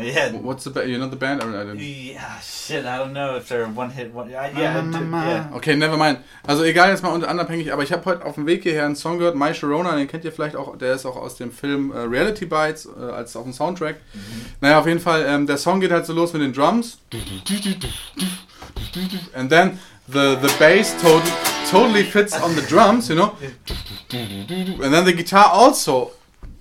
Yeah. 0.00 0.32
What's 0.42 0.62
the 0.64 0.70
ba- 0.70 0.86
you 0.86 0.96
know 0.96 1.08
the 1.10 1.16
band? 1.16 1.42
I 1.42 1.46
don't- 1.46 1.76
Yeah, 1.80 2.20
shit, 2.40 2.84
I 2.84 2.98
don't 2.98 3.12
know 3.12 3.36
if 3.36 3.48
they're 3.48 3.66
one 3.66 3.90
hit 3.90 4.14
one. 4.14 4.30
Yeah, 4.30 4.48
yeah. 4.56 5.46
Okay, 5.56 5.74
never 5.74 5.96
mind. 5.96 6.18
Also 6.46 6.62
egal, 6.62 6.90
jetzt 6.90 7.02
mal 7.02 7.12
unabhängig, 7.12 7.72
aber 7.72 7.82
ich 7.82 7.90
habe 7.92 8.04
heute 8.04 8.24
auf 8.24 8.36
dem 8.36 8.46
Weg 8.46 8.62
hierher 8.62 8.84
einen 8.84 8.94
Song 8.94 9.18
gehört, 9.18 9.34
My 9.34 9.52
Sharona, 9.52 9.96
den 9.96 10.06
kennt 10.06 10.24
ihr 10.24 10.30
vielleicht 10.32 10.54
auch, 10.54 10.76
der 10.78 10.94
ist 10.94 11.04
auch 11.04 11.16
aus 11.16 11.34
dem 11.36 11.50
Film 11.50 11.90
äh, 11.90 11.98
Reality 12.02 12.46
Bites, 12.46 12.86
äh, 12.86 13.10
als 13.10 13.34
auf 13.34 13.42
dem 13.42 13.52
Soundtrack. 13.52 13.96
Naja, 14.60 14.78
auf 14.78 14.86
jeden 14.86 15.00
Fall, 15.00 15.24
ähm, 15.26 15.46
der 15.48 15.58
Song 15.58 15.80
geht 15.80 15.90
halt 15.90 16.06
so 16.06 16.12
los 16.12 16.32
mit 16.32 16.42
den 16.42 16.52
Drums. 16.52 16.98
And 19.34 19.50
then 19.50 19.78
the, 20.08 20.36
the 20.40 20.48
bass 20.58 20.94
to 21.02 21.20
totally 21.70 22.04
fits 22.04 22.34
on 22.40 22.54
the 22.54 22.62
drums, 22.62 23.08
you 23.08 23.16
know. 23.16 23.36
And 24.12 24.92
then 24.94 25.04
the 25.04 25.12
guitar 25.12 25.50
also. 25.52 26.12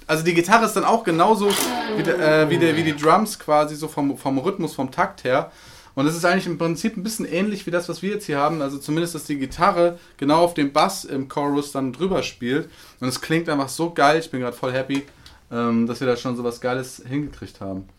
Also 0.08 0.24
die 0.24 0.34
Gitarre 0.34 0.66
ist 0.66 0.74
dann 0.74 0.86
auch 0.86 1.04
genauso 1.04 1.50
wie, 1.98 2.04
der, 2.04 2.44
äh, 2.44 2.50
wie, 2.50 2.58
der, 2.58 2.76
wie 2.78 2.84
die 2.84 2.96
Drums 2.96 3.38
quasi, 3.38 3.76
so 3.76 3.90
vom, 3.90 4.18
vom 4.18 4.38
Rhythmus, 4.38 4.74
vom 4.74 4.90
Takt 4.90 5.26
her. 5.26 5.52
Und 5.96 6.06
es 6.08 6.16
ist 6.16 6.24
eigentlich 6.24 6.46
im 6.46 6.58
Prinzip 6.58 6.96
ein 6.96 7.04
bisschen 7.04 7.26
ähnlich 7.26 7.66
wie 7.66 7.72
das, 7.72 7.90
was 7.90 8.02
wir 8.02 8.12
jetzt 8.12 8.26
hier 8.26 8.38
haben. 8.38 8.62
Also 8.62 8.78
zumindest, 8.78 9.16
dass 9.16 9.26
die 9.26 9.38
Gitarre 9.38 10.00
genau 10.16 10.44
auf 10.44 10.54
dem 10.54 10.72
Bass 10.72 11.04
im 11.04 11.28
Chorus 11.28 11.72
dann 11.72 11.92
drüber 11.92 12.24
spielt. 12.24 12.70
Und 13.00 13.08
es 13.10 13.20
klingt 13.20 13.50
einfach 13.50 13.68
so 13.68 13.92
geil. 13.92 14.20
Ich 14.20 14.32
bin 14.32 14.40
gerade 14.40 14.56
voll 14.56 14.72
happy, 14.72 15.06
ähm, 15.52 15.88
dass 15.88 16.00
wir 16.00 16.08
da 16.08 16.16
schon 16.16 16.38
so 16.38 16.44
was 16.44 16.62
Geiles 16.62 17.02
hingekriegt 17.06 17.60
haben. 17.60 17.90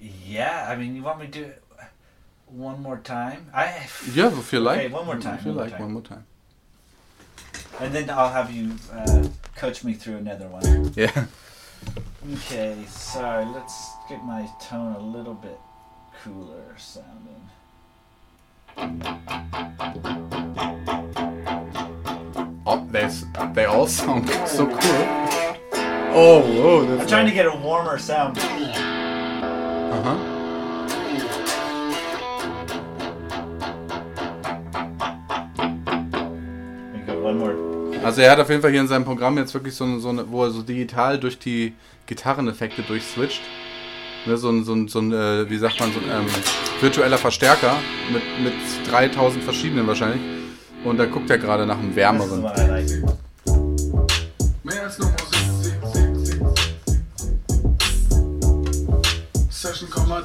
Yeah, 0.00 0.72
I 0.72 0.76
mean, 0.76 0.94
you 0.94 1.02
want 1.02 1.18
me 1.18 1.30
to 1.30 1.38
do 1.38 1.44
it 1.44 1.62
one 2.46 2.80
more 2.80 3.02
time? 3.02 3.48
I 3.52 3.66
Ja, 4.14 4.28
if 4.28 4.52
you 4.52 4.60
like. 4.60 4.78
Okay, 4.78 4.92
one 4.94 5.06
more 5.06 5.18
time, 5.18 5.38
you 5.44 5.50
one 5.50 5.54
more 5.54 5.64
like, 5.64 5.72
time. 5.72 5.82
one 5.82 5.92
more 5.92 6.02
time. 6.02 6.24
And 7.80 7.94
then 7.94 8.10
I'll 8.10 8.32
have 8.32 8.50
you 8.50 8.76
uh, 8.92 9.28
coach 9.54 9.84
me 9.84 9.94
through 9.94 10.16
another 10.16 10.48
one. 10.48 10.92
Yeah. 10.96 11.26
Okay, 12.34 12.76
so 12.88 13.50
let's 13.54 13.92
get 14.08 14.24
my 14.24 14.48
tone 14.60 14.94
a 14.96 15.00
little 15.00 15.34
bit 15.34 15.58
cooler 16.22 16.74
sounding. 16.76 17.48
Oh, 22.68 22.84
they, 22.90 23.08
they 23.52 23.64
all 23.66 23.86
sound 23.86 24.28
so 24.46 24.66
cool. 24.66 25.06
Oh, 26.18 26.40
whoa. 26.40 26.98
I'm 26.98 27.06
trying 27.06 27.26
to 27.26 27.32
get 27.32 27.46
a 27.46 27.54
warmer 27.54 27.98
sound. 27.98 28.38
Uh-huh. 29.96 30.16
We 30.32 30.35
more. 37.38 37.54
Also 38.04 38.20
er 38.20 38.32
hat 38.32 38.40
auf 38.40 38.48
jeden 38.48 38.62
Fall 38.62 38.70
hier 38.70 38.80
in 38.80 38.88
seinem 38.88 39.04
Programm 39.04 39.36
jetzt 39.38 39.54
wirklich 39.54 39.74
so 39.74 39.84
eine, 39.84 40.00
so 40.00 40.08
eine 40.08 40.30
wo 40.30 40.44
er 40.44 40.50
so 40.50 40.62
digital 40.62 41.18
durch 41.18 41.38
die 41.38 41.74
Gitarreneffekte 42.06 42.82
durchswitcht. 42.82 43.40
Ne, 44.26 44.36
so 44.36 44.50
ein, 44.50 44.64
so 44.64 44.74
ein, 44.74 44.88
so 44.88 44.98
ein 44.98 45.12
äh, 45.12 45.48
wie 45.48 45.56
sagt 45.56 45.78
man, 45.78 45.92
so 45.92 46.00
ein 46.00 46.10
ähm, 46.10 46.26
virtueller 46.80 47.18
Verstärker 47.18 47.76
mit, 48.12 48.22
mit 48.42 48.54
3000 48.90 49.42
verschiedenen 49.42 49.86
wahrscheinlich. 49.86 50.20
Und 50.84 50.98
da 50.98 51.06
guckt 51.06 51.30
er 51.30 51.38
gerade 51.38 51.66
nach 51.66 51.78
einem 51.78 51.94
wärmeren. 51.94 52.42
Mehr 52.42 52.52
als 54.82 54.98
nur 54.98 55.10
Musik. 55.10 55.26
Session 59.48 59.88
Komma. 59.90 60.22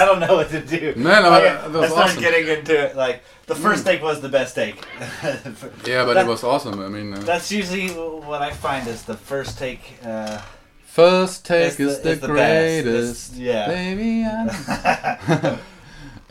I 0.00 0.04
don't 0.06 0.20
know 0.20 0.36
what 0.36 0.48
to 0.50 0.60
do. 0.64 0.94
Man, 0.96 1.24
I, 1.26 1.40
that 1.40 1.70
was 1.72 1.82
I 1.84 1.88
started 1.88 2.10
awesome. 2.10 2.22
getting 2.22 2.46
into 2.58 2.74
it. 2.84 2.96
Like 2.96 3.22
the 3.46 3.54
first 3.54 3.84
take 3.84 4.02
was 4.02 4.20
the 4.22 4.30
best 4.30 4.54
take. 4.54 4.76
Yeah, 5.90 6.04
but 6.06 6.14
That- 6.14 6.24
it 6.24 6.28
was 6.28 6.42
awesome. 6.42 6.80
I 6.80 6.88
mean, 6.88 7.12
uh, 7.12 7.18
That's 7.20 7.52
usually 7.52 7.88
what 8.30 8.40
I 8.40 8.50
find 8.52 8.88
is 8.88 9.02
the 9.02 9.16
first 9.16 9.58
take. 9.58 9.82
Uh, 10.04 10.40
first 10.86 11.44
take 11.44 11.72
It's 11.72 11.80
is 11.80 12.00
the- 12.00 12.12
it's 12.12 12.20
the 12.22 12.26
greatest. 12.28 13.34
Yeah. 13.34 13.66
Baby, 13.68 14.24
I 14.24 15.58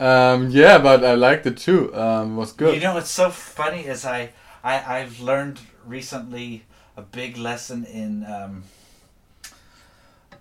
um, 0.08 0.50
yeah, 0.50 0.78
but 0.78 1.04
I 1.04 1.14
liked 1.14 1.46
it 1.46 1.56
too. 1.56 1.94
Um, 1.94 2.32
it 2.32 2.36
was 2.42 2.52
good. 2.52 2.74
You 2.74 2.80
know 2.80 2.94
what's 2.94 3.10
so 3.10 3.30
funny 3.30 3.82
is 3.86 4.04
I, 4.04 4.30
I 4.64 4.98
I've 4.98 5.20
learned 5.20 5.60
recently 5.86 6.64
a 6.96 7.02
big 7.02 7.36
lesson 7.36 7.84
in 7.84 8.24
um, 8.26 8.64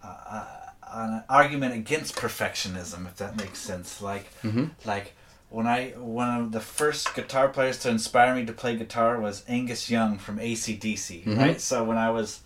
uh, 0.03 0.45
on 0.91 1.09
an 1.13 1.23
argument 1.29 1.73
against 1.75 2.15
perfectionism, 2.15 3.05
if 3.05 3.15
that 3.17 3.37
makes 3.37 3.59
sense. 3.59 4.01
Like 4.01 4.27
Mhm. 4.43 4.71
like 4.85 5.13
when 5.49 5.67
I 5.67 5.89
one 5.97 6.29
of 6.41 6.51
the 6.51 6.59
first 6.59 7.13
guitar 7.15 7.47
players 7.49 7.77
to 7.79 7.89
inspire 7.89 8.35
me 8.35 8.45
to 8.45 8.53
play 8.53 8.75
guitar 8.75 9.19
was 9.19 9.43
Angus 9.47 9.89
Young 9.89 10.17
from 10.17 10.39
ACDC, 10.39 11.23
Mhm. 11.25 11.37
right? 11.37 11.61
So 11.61 11.83
when 11.83 11.97
I 11.97 12.09
was 12.11 12.39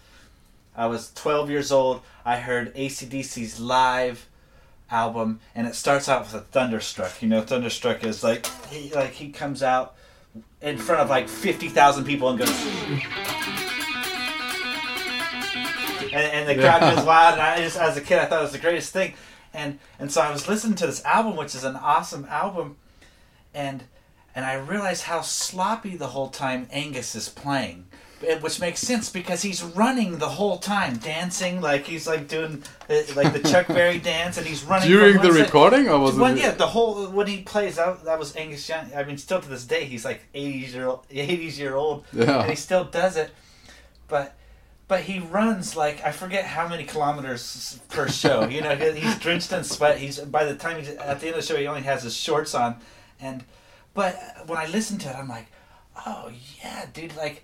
I 0.75 0.87
was 0.87 1.11
12 1.13 1.49
years 1.51 1.71
old. 1.71 2.01
I 2.25 2.37
heard 2.37 2.73
ACDC's 2.75 3.59
live 3.59 4.25
album, 4.89 5.39
and 5.53 5.67
it 5.67 5.75
starts 5.75 6.09
out 6.09 6.21
with 6.23 6.33
a 6.33 6.39
Thunderstruck. 6.41 7.21
You 7.21 7.27
know, 7.29 7.41
Thunderstruck 7.43 8.03
is 8.03 8.23
like 8.23 8.47
he 8.71 8.91
like 8.93 9.11
he 9.11 9.29
comes 9.29 9.61
out 9.61 9.93
in 10.61 10.77
front 10.79 11.01
of 11.01 11.09
like 11.09 11.29
50,000 11.29 12.05
people 12.05 12.29
and 12.29 12.39
goes. 12.39 12.49
And, 16.13 16.31
and 16.31 16.47
the 16.49 16.55
crowd 16.63 16.81
goes 16.95 17.05
wild. 17.05 17.33
And 17.33 17.41
I 17.41 17.57
just, 17.61 17.77
as 17.77 17.97
a 17.97 18.01
kid, 18.01 18.19
I 18.19 18.25
thought 18.25 18.39
it 18.39 18.43
was 18.43 18.51
the 18.51 18.59
greatest 18.59 18.93
thing. 18.93 19.13
And 19.53 19.79
and 19.99 20.11
so 20.11 20.21
I 20.21 20.31
was 20.31 20.47
listening 20.47 20.75
to 20.75 20.87
this 20.87 21.03
album, 21.05 21.35
which 21.35 21.53
is 21.53 21.63
an 21.63 21.75
awesome 21.75 22.25
album, 22.29 22.77
and 23.53 23.83
and 24.35 24.45
I 24.45 24.55
realized 24.55 25.03
how 25.03 25.21
sloppy 25.21 25.95
the 25.95 26.07
whole 26.07 26.29
time 26.29 26.67
Angus 26.71 27.13
is 27.15 27.29
playing. 27.29 27.85
eh, 28.27 28.39
Which 28.39 28.59
makes 28.59 28.79
sense 28.79 29.11
because 29.11 29.43
he's 29.43 29.61
running 29.61 30.17
the 30.17 30.29
whole 30.29 30.57
time, 30.57 30.97
dancing 30.97 31.61
like 31.61 31.85
he's 31.85 32.07
like 32.07 32.27
doing 32.27 32.63
uh, 32.89 33.01
like 33.15 33.31
the 33.31 33.47
Chuck 33.47 33.67
Berry 33.77 33.99
dance, 33.99 34.37
and 34.39 34.47
he's 34.47 34.63
running 34.63 34.89
During 34.89 35.21
the 35.21 35.31
recording, 35.31 35.87
or 35.87 35.99
was 35.99 36.15
well, 36.15 36.33
it? 36.35 36.39
yeah, 36.39 36.51
the 36.51 36.65
whole 36.67 37.05
when 37.11 37.27
he 37.27 37.43
plays 37.43 37.75
that 37.75 38.03
that 38.05 38.17
was 38.17 38.35
Angus 38.35 38.67
Young. 38.67 38.89
I 38.95 39.03
mean, 39.03 39.19
still 39.19 39.39
to 39.39 39.47
this 39.47 39.65
day, 39.65 39.85
he's 39.85 40.03
like 40.03 40.21
eighties 40.33 40.73
year 40.73 40.87
old, 40.87 41.05
eighties 41.11 41.59
year 41.59 41.75
old, 41.75 42.05
Yeah. 42.11 42.41
and 42.41 42.49
he 42.49 42.55
still 42.55 42.85
does 42.85 43.17
it. 43.17 43.29
But 44.07 44.35
but 44.93 45.01
he 45.01 45.17
runs 45.17 45.75
like 45.75 46.05
I 46.05 46.11
forget 46.11 46.45
how 46.45 46.67
many 46.67 46.83
kilometers 46.83 47.79
per 47.89 48.07
show. 48.07 48.47
You 48.47 48.61
know, 48.61 48.75
he's 48.75 49.17
drenched 49.17 49.51
in 49.51 49.63
sweat. 49.63 49.97
He's 49.97 50.19
by 50.19 50.45
the 50.45 50.53
time 50.53 50.77
he's 50.77 50.89
at 50.89 51.19
the 51.19 51.25
end 51.25 51.35
of 51.35 51.41
the 51.41 51.47
show, 51.47 51.57
he 51.59 51.65
only 51.65 51.81
has 51.81 52.03
his 52.03 52.15
shorts 52.15 52.53
on, 52.53 52.75
and 53.19 53.43
but 53.95 54.15
when 54.45 54.59
I 54.59 54.67
listen 54.67 54.99
to 54.99 55.09
it, 55.09 55.15
I'm 55.15 55.27
like, 55.27 55.47
oh 56.05 56.29
yeah, 56.61 56.85
dude, 56.93 57.15
like. 57.15 57.43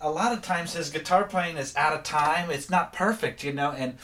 A 0.00 0.10
lot 0.10 0.32
of 0.32 0.42
times 0.42 0.72
his 0.72 0.90
guitar 0.90 1.22
playing 1.22 1.56
is 1.56 1.76
out 1.76 1.92
of 1.92 2.02
time. 2.02 2.50
It's 2.50 2.68
not 2.68 2.92
perfect, 2.92 3.44
you 3.44 3.52
know, 3.52 3.70
and 3.70 3.96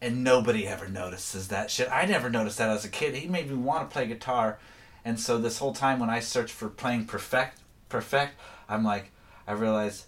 and 0.00 0.24
nobody 0.24 0.66
ever 0.66 0.88
notices 0.88 1.46
that 1.46 1.70
shit. 1.70 1.88
I 1.88 2.06
never 2.06 2.28
noticed 2.28 2.58
that 2.58 2.68
as 2.68 2.84
a 2.84 2.88
kid. 2.88 3.14
He 3.14 3.28
made 3.28 3.48
me 3.48 3.54
want 3.54 3.88
to 3.88 3.94
play 3.94 4.08
guitar, 4.08 4.58
and 5.04 5.20
so 5.20 5.38
this 5.38 5.58
whole 5.58 5.72
time 5.72 6.00
when 6.00 6.10
I 6.10 6.18
search 6.18 6.50
for 6.50 6.68
playing 6.68 7.04
perfect, 7.06 7.60
perfect, 7.88 8.34
I'm 8.68 8.82
like, 8.82 9.12
I 9.46 9.52
realize 9.52 10.06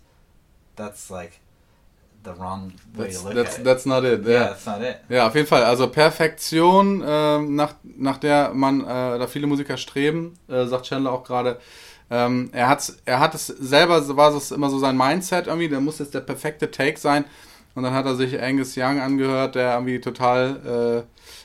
that's 0.74 1.12
like 1.12 1.38
the 2.24 2.30
wrong 2.38 2.72
way 2.96 3.04
That's, 3.06 3.18
to 3.22 3.24
look 3.28 3.34
that's, 3.34 3.54
at 3.54 3.60
it. 3.60 3.64
that's 3.64 3.86
not 3.86 4.04
it. 4.04 4.24
yeah, 4.24 4.30
Yeah. 4.32 4.48
that's 4.48 4.66
not 4.66 4.80
it. 4.80 4.96
Ja, 5.08 5.26
auf 5.26 5.34
jeden 5.34 5.46
Fall. 5.46 5.62
Also 5.64 5.88
Perfektion, 5.88 7.02
ähm, 7.06 7.54
nach, 7.54 7.74
nach 7.96 8.18
der 8.18 8.52
man, 8.54 8.80
äh, 8.80 9.18
da 9.18 9.26
viele 9.26 9.46
Musiker 9.46 9.76
streben, 9.76 10.34
äh, 10.48 10.64
sagt 10.66 10.86
Chandler 10.86 11.12
auch 11.12 11.24
gerade. 11.24 11.58
Ähm, 12.10 12.50
er, 12.52 12.68
hat's, 12.68 12.96
er 13.06 13.18
hat 13.20 13.34
es 13.34 13.46
selber, 13.46 14.16
war 14.16 14.34
es 14.34 14.50
immer 14.50 14.68
so 14.70 14.78
sein 14.78 14.96
Mindset 14.96 15.46
irgendwie, 15.46 15.68
der 15.68 15.80
muss 15.80 15.98
jetzt 15.98 16.14
der 16.14 16.20
perfekte 16.20 16.70
Take 16.70 16.98
sein. 16.98 17.24
Und 17.74 17.82
dann 17.82 17.92
hat 17.94 18.06
er 18.06 18.14
sich 18.14 18.40
Angus 18.40 18.76
Young 18.76 19.00
angehört, 19.00 19.54
der 19.56 19.72
irgendwie 19.74 20.00
total 20.00 21.04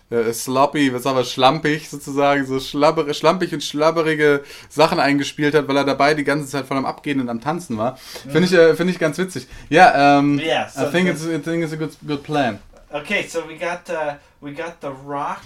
äh, 0.09 0.33
sloppy, 0.33 0.93
was 0.93 1.05
aber 1.05 1.23
schlampig 1.23 1.89
sozusagen, 1.89 2.45
so 2.45 2.59
schlabber, 2.59 3.13
schlampig 3.13 3.53
und 3.53 3.63
schlabberige 3.63 4.43
Sachen 4.69 4.99
eingespielt 4.99 5.53
hat, 5.55 5.67
weil 5.67 5.77
er 5.77 5.83
dabei 5.85 6.13
die 6.13 6.23
ganze 6.23 6.47
Zeit 6.49 6.65
voll 6.65 6.77
am 6.77 6.85
Abgehen 6.85 7.19
und 7.21 7.29
am 7.29 7.41
Tanzen 7.41 7.77
war. 7.77 7.97
Finde 8.23 8.45
ich, 8.45 8.53
äh, 8.53 8.75
finde 8.75 8.93
ich 8.93 8.99
ganz 8.99 9.17
witzig. 9.17 9.47
Ja, 9.69 10.19
ähm, 10.19 10.39
Yeah, 10.39 10.67
so 10.69 10.81
I 10.87 10.91
think 10.91 11.05
the- 11.07 11.11
it's, 11.11 11.25
I 11.25 11.39
think 11.51 11.63
it's 11.63 11.73
a 11.73 11.77
good, 11.77 11.91
good 12.07 12.23
plan. 12.23 12.59
Okay, 12.91 13.27
so 13.27 13.39
we 13.47 13.55
got 13.55 13.87
uh, 13.89 14.15
we 14.41 14.51
got 14.51 14.81
the 14.81 14.89
rock 15.05 15.41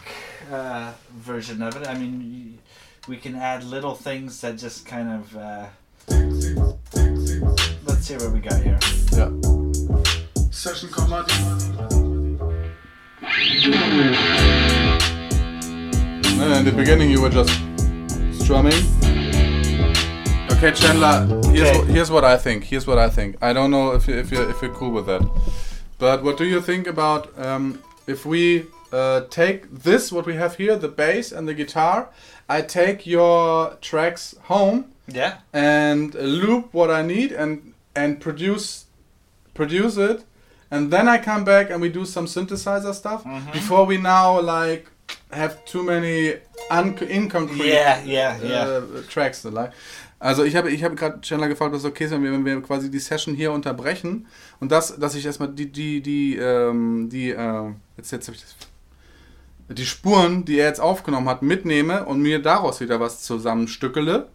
uh, 0.50 0.92
version 1.26 1.62
of 1.62 1.76
it. 1.76 1.86
I 1.88 1.94
mean, 1.94 2.22
y- 2.22 2.60
we 3.10 3.18
can 3.18 3.36
add 3.36 3.64
little 3.66 3.94
things 3.96 4.40
that 4.42 4.58
just 4.58 4.86
kind 4.86 5.10
of. 5.10 5.36
Uh, 5.36 5.66
let's 7.86 8.08
see 8.08 8.16
what 8.16 8.32
we 8.32 8.40
got 8.40 8.62
here. 8.62 8.80
Ja. 9.12 9.30
Session 10.52 10.90
Comedy. 10.90 12.03
In 13.26 13.32
the 16.66 16.74
beginning 16.76 17.10
you 17.10 17.22
were 17.22 17.30
just 17.30 17.52
strumming. 18.42 18.74
Okay, 20.52 20.72
Chandler. 20.74 21.26
Here's 21.52 21.70
Okay. 21.70 21.78
What, 21.80 21.88
here's 21.88 22.12
what 22.12 22.26
I 22.26 22.38
think. 22.38 22.66
Here's 22.66 22.86
what 22.86 22.98
I 22.98 23.10
think. 23.10 23.38
I 23.42 23.54
don't 23.54 23.72
know 23.72 23.94
if 23.94 24.10
you, 24.10 24.16
if 24.16 24.30
you 24.30 24.42
if 24.50 24.62
you're 24.62 24.74
cool 24.74 24.92
with 24.92 25.06
that, 25.06 25.22
but 26.00 26.22
what 26.24 26.38
do 26.38 26.44
you 26.44 26.60
think 26.62 26.86
about 26.86 27.38
um, 27.40 27.82
if 28.08 28.26
we 28.26 28.66
uh, 28.92 29.22
take 29.30 29.72
this 29.72 30.12
what 30.12 30.26
we 30.26 30.36
have 30.36 30.56
here, 30.58 30.76
the 30.76 30.90
bass 30.90 31.32
and 31.32 31.48
the 31.48 31.54
guitar? 31.54 32.10
I 32.50 32.62
take 32.62 33.06
your 33.08 33.78
tracks 33.80 34.36
home 34.44 34.92
Yeah. 35.08 35.38
and 35.54 36.14
loop 36.14 36.74
what 36.74 36.92
I 36.92 37.02
need 37.04 37.32
and 37.32 37.74
and 37.96 38.20
produce 38.20 38.86
produce 39.54 39.96
it 39.98 40.26
and 40.74 40.92
then 40.92 41.08
I 41.08 41.20
come 41.20 41.44
back 41.46 41.70
and 41.70 41.82
we 41.82 41.90
do 41.90 42.04
some 42.06 42.26
synthesizer 42.26 42.94
stuff 42.94 43.24
before 43.52 43.86
we 43.86 43.98
now 43.98 44.42
like 44.42 44.90
have 45.32 45.64
too 45.66 45.84
many 45.84 46.34
un 46.72 46.96
inconcrete 46.98 47.66
Yeah, 47.66 48.04
yeah, 48.04 48.38
yeah. 48.42 48.78
äh, 48.78 49.08
Tracks 49.10 49.44
like. 49.44 49.72
Also 50.20 50.44
ich 50.44 50.56
habe 50.56 50.72
ich 50.72 50.84
habe 50.84 50.96
gerade 50.96 51.22
Chandler 51.22 51.50
gefragt, 51.50 51.74
was 51.74 51.86
okay 51.86 52.06
ist, 52.06 52.12
wenn 52.12 52.24
wir, 52.24 52.32
wenn 52.32 52.46
wir 52.46 52.62
quasi 52.62 52.90
die 52.90 53.00
Session 53.00 53.36
hier 53.36 53.52
unterbrechen 53.52 54.26
und 54.60 54.72
das, 54.72 54.98
dass 54.98 55.16
ich 55.16 55.26
erstmal 55.26 55.50
die 55.50 55.72
die 55.72 56.02
die 56.02 56.38
ähm, 56.38 57.10
die 57.10 57.32
äh, 57.32 57.72
jetzt 57.98 58.12
jetzt 58.12 58.28
habe 58.28 58.36
ich 58.36 58.42
das 58.42 58.56
die 59.70 59.86
Spuren, 59.86 60.46
die 60.46 60.60
er 60.60 60.68
jetzt 60.68 60.82
aufgenommen 60.82 61.30
hat, 61.30 61.42
mitnehme 61.42 62.06
und 62.06 62.22
mir 62.22 62.42
daraus 62.42 62.80
wieder 62.80 63.00
was 63.00 63.22
zusammenstückele 63.22 64.30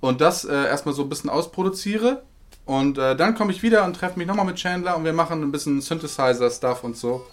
und 0.00 0.20
das 0.20 0.44
äh, 0.44 0.52
erstmal 0.54 0.94
so 0.94 1.02
ein 1.02 1.08
bisschen 1.08 1.30
ausproduziere. 1.30 2.22
Und 2.66 2.98
äh, 2.98 3.14
dann 3.16 3.34
komme 3.36 3.52
ich 3.52 3.62
wieder 3.62 3.84
und 3.84 3.94
treffe 3.94 4.18
mich 4.18 4.26
nochmal 4.26 4.44
mit 4.44 4.56
Chandler 4.56 4.96
und 4.96 5.04
wir 5.04 5.12
machen 5.12 5.42
ein 5.42 5.52
bisschen 5.52 5.80
Synthesizer-Stuff 5.80 6.84
und 6.84 6.96
so. 6.96 7.24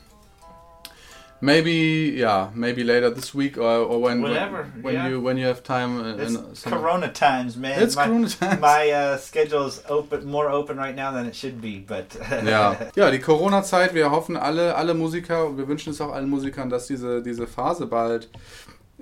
Maybe, 1.42 2.14
yeah, 2.16 2.52
maybe 2.54 2.84
later 2.84 3.14
this 3.14 3.36
week 3.36 3.58
or, 3.58 3.86
or 3.90 4.02
when 4.02 4.24
Whenever, 4.24 4.66
when, 4.76 4.84
when 4.84 4.94
yeah. 4.96 5.10
you 5.10 5.20
when 5.20 5.38
you 5.38 5.46
have 5.46 5.62
time. 5.62 6.00
uh, 6.00 6.16
It's 6.16 6.36
in 6.36 6.56
some- 6.56 6.72
Corona 6.72 7.10
times, 7.12 7.58
man. 7.58 7.82
It's 7.84 7.98
my, 7.98 8.06
Corona 8.06 8.30
times. 8.30 8.62
My 8.62 8.90
uh, 8.92 9.18
schedule's 9.18 9.82
open, 9.90 10.26
more 10.26 10.50
open 10.50 10.78
right 10.78 10.96
now 10.96 11.12
than 11.12 11.26
it 11.26 11.36
should 11.36 11.60
be, 11.62 11.84
but 11.86 12.06
Ja, 12.46 12.78
ja, 12.96 13.12
die 13.12 13.20
Corona-Zeit, 13.20 13.94
wir 13.94 14.10
hoffen 14.10 14.38
alle, 14.38 14.74
alle 14.76 14.94
Musiker, 14.94 15.48
und 15.48 15.58
wir 15.58 15.68
wünschen 15.68 15.90
es 15.92 16.00
auch 16.00 16.14
allen 16.14 16.30
Musikern, 16.30 16.70
dass 16.70 16.88
diese, 16.88 17.22
diese 17.22 17.46
Phase 17.46 17.88
bald 17.88 18.30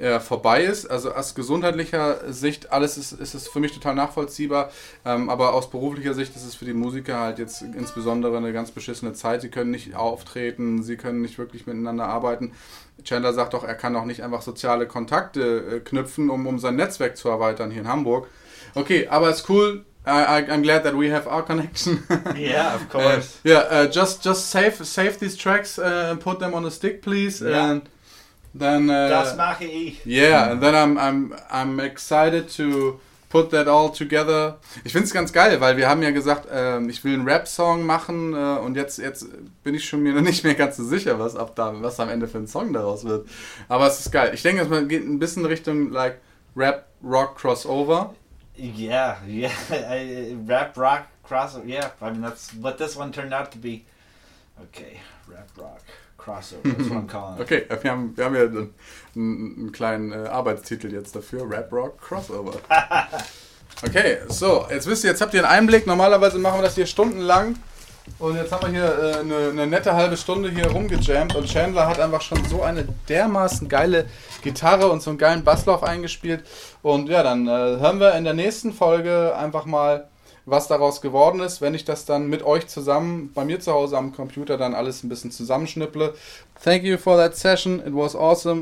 ja, 0.01 0.19
vorbei 0.19 0.63
ist. 0.63 0.89
Also 0.89 1.13
aus 1.13 1.35
gesundheitlicher 1.35 2.31
Sicht, 2.33 2.71
alles 2.71 2.97
ist, 2.97 3.11
ist 3.11 3.33
es 3.35 3.47
für 3.47 3.59
mich 3.59 3.71
total 3.71 3.93
nachvollziehbar, 3.95 4.71
ähm, 5.05 5.29
aber 5.29 5.53
aus 5.53 5.69
beruflicher 5.69 6.13
Sicht 6.13 6.35
ist 6.35 6.43
es 6.45 6.55
für 6.55 6.65
die 6.65 6.73
Musiker 6.73 7.19
halt 7.19 7.37
jetzt 7.39 7.61
insbesondere 7.61 8.35
eine 8.37 8.51
ganz 8.51 8.71
beschissene 8.71 9.13
Zeit. 9.13 9.41
Sie 9.41 9.49
können 9.49 9.71
nicht 9.71 9.95
auftreten, 9.95 10.81
sie 10.83 10.97
können 10.97 11.21
nicht 11.21 11.37
wirklich 11.37 11.67
miteinander 11.67 12.05
arbeiten. 12.05 12.53
Chandler 13.03 13.33
sagt 13.33 13.53
doch, 13.53 13.63
er 13.63 13.75
kann 13.75 13.95
auch 13.95 14.05
nicht 14.05 14.23
einfach 14.23 14.41
soziale 14.41 14.87
Kontakte 14.87 15.77
äh, 15.77 15.79
knüpfen, 15.79 16.29
um, 16.29 16.47
um 16.47 16.59
sein 16.59 16.75
Netzwerk 16.75 17.15
zu 17.17 17.29
erweitern 17.29 17.71
hier 17.71 17.81
in 17.81 17.87
Hamburg. 17.87 18.27
Okay, 18.75 19.07
aber 19.09 19.29
ist 19.29 19.49
cool. 19.49 19.85
I, 20.03 20.09
I'm 20.49 20.63
glad 20.63 20.83
that 20.83 20.95
we 20.97 21.11
have 21.13 21.27
our 21.29 21.43
connection. 21.45 22.03
yeah, 22.35 22.73
of 22.73 22.81
Uh, 22.89 22.97
course. 22.99 23.37
yeah, 23.43 23.59
uh, 23.69 23.85
just 23.87 24.23
just 24.25 24.49
save 24.49 24.83
save 24.83 25.19
these 25.19 25.37
tracks 25.37 25.77
uh, 25.77 26.09
and 26.11 26.19
put 26.19 26.39
them 26.39 26.55
on 26.55 26.65
a 26.65 26.71
stick, 26.71 27.03
please, 27.03 27.39
Yeah. 27.39 27.69
and 27.69 27.81
then 28.53 28.87
das 28.87 29.33
uh, 29.33 29.37
mache 29.37 29.65
ich. 29.65 30.05
yeah, 30.05 30.51
and 30.51 30.61
then 30.61 30.75
I'm 30.75 30.97
I'm 30.97 31.33
I'm 31.49 31.79
excited 31.79 32.49
to 32.57 32.99
put 33.31 33.49
that 33.51 33.67
all 33.67 33.89
together. 33.89 34.57
Ich 34.83 34.91
finde 34.91 35.05
es 35.05 35.13
ganz 35.13 35.31
geil, 35.31 35.59
weil 35.61 35.77
wir 35.77 35.89
haben 35.89 36.03
ja 36.03 36.11
gesagt, 36.11 36.47
ähm, 36.51 36.89
ich 36.89 37.03
will 37.03 37.13
einen 37.13 37.27
Rap-Song 37.27 37.85
machen 37.85 38.33
äh, 38.33 38.59
und 38.59 38.75
jetzt 38.75 38.97
jetzt 38.99 39.25
bin 39.63 39.73
ich 39.73 39.87
schon 39.87 40.03
mir 40.03 40.13
noch 40.13 40.21
nicht 40.21 40.43
mehr 40.43 40.55
ganz 40.55 40.77
so 40.77 40.83
sicher, 40.83 41.17
was 41.17 41.35
ab 41.35 41.55
da 41.55 41.73
was 41.81 41.99
am 41.99 42.09
Ende 42.09 42.27
für 42.27 42.39
ein 42.39 42.47
Song 42.47 42.73
daraus 42.73 43.05
wird. 43.05 43.27
Aber 43.69 43.87
es 43.87 43.99
ist 43.99 44.11
geil. 44.11 44.31
Ich 44.33 44.43
denke, 44.43 44.61
es 44.61 44.87
geht 44.87 45.07
ein 45.07 45.19
bisschen 45.19 45.45
Richtung 45.45 45.91
like 45.91 46.19
Rap 46.55 46.87
Rock 47.01 47.37
Crossover. 47.37 48.13
Yeah, 48.57 49.17
yeah. 49.25 49.51
I, 49.71 50.35
rap 50.45 50.77
rock 50.77 51.07
crossover. 51.23 51.65
Yeah, 51.65 51.91
I 52.01 52.11
mean 52.11 52.21
that's 52.21 52.53
what 52.53 52.77
this 52.77 52.95
one 52.95 53.11
turned 53.11 53.33
out 53.33 53.51
to 53.53 53.57
be. 53.57 53.85
Okay, 54.61 54.99
rap 55.27 55.49
rock 55.57 55.81
crossover. 56.23 56.63
That's 56.63 56.89
what 56.89 56.97
I'm 56.97 57.07
calling 57.07 57.35
it. 57.37 57.41
Okay, 57.41 57.65
wir 57.81 57.91
haben, 57.91 58.15
wir 58.15 58.25
haben 58.25 58.35
ja 58.35 58.41
einen, 58.41 58.73
einen 59.15 59.71
kleinen 59.71 60.11
äh, 60.11 60.27
Arbeitstitel 60.27 60.91
jetzt 60.93 61.15
dafür, 61.15 61.49
Rap 61.49 61.71
Rock 61.71 61.99
Crossover. 62.01 62.53
Okay, 63.83 64.17
so, 64.27 64.67
jetzt 64.69 64.85
wisst 64.85 65.03
ihr, 65.03 65.09
jetzt 65.09 65.21
habt 65.21 65.33
ihr 65.33 65.39
einen 65.43 65.51
Einblick. 65.51 65.87
Normalerweise 65.87 66.37
machen 66.37 66.59
wir 66.59 66.63
das 66.63 66.75
hier 66.75 66.85
stundenlang. 66.85 67.55
Und 68.19 68.35
jetzt 68.35 68.51
haben 68.51 68.71
wir 68.71 68.79
hier 68.79 69.15
äh, 69.15 69.19
eine, 69.21 69.49
eine 69.49 69.65
nette 69.65 69.95
halbe 69.95 70.17
Stunde 70.17 70.51
hier 70.51 70.67
rumgejammt 70.67 71.35
und 71.35 71.47
Chandler 71.47 71.87
hat 71.87 71.99
einfach 71.99 72.21
schon 72.21 72.43
so 72.45 72.61
eine 72.61 72.87
dermaßen 73.09 73.67
geile 73.69 74.05
Gitarre 74.43 74.91
und 74.91 75.01
so 75.01 75.09
einen 75.09 75.17
geilen 75.17 75.43
Basslauf 75.43 75.81
eingespielt. 75.81 76.43
Und 76.83 77.09
ja, 77.09 77.23
dann 77.23 77.47
äh, 77.47 77.51
hören 77.51 77.99
wir 77.99 78.13
in 78.13 78.23
der 78.23 78.35
nächsten 78.35 78.71
Folge 78.71 79.35
einfach 79.35 79.65
mal, 79.65 80.07
was 80.45 80.67
daraus 80.67 81.01
geworden 81.01 81.39
ist, 81.39 81.61
wenn 81.61 81.73
ich 81.73 81.85
das 81.85 82.05
dann 82.05 82.27
mit 82.27 82.43
euch 82.43 82.67
zusammen 82.67 83.31
bei 83.33 83.45
mir 83.45 83.59
zu 83.59 83.71
Hause 83.71 83.97
am 83.97 84.13
Computer 84.13 84.57
dann 84.57 84.73
alles 84.73 85.03
ein 85.03 85.09
bisschen 85.09 85.31
zusammenschnipple. 85.31 86.13
Thank 86.63 86.83
you 86.83 86.97
for 86.97 87.17
that 87.17 87.35
session. 87.35 87.79
It 87.79 87.93
was 87.93 88.15
awesome. 88.15 88.59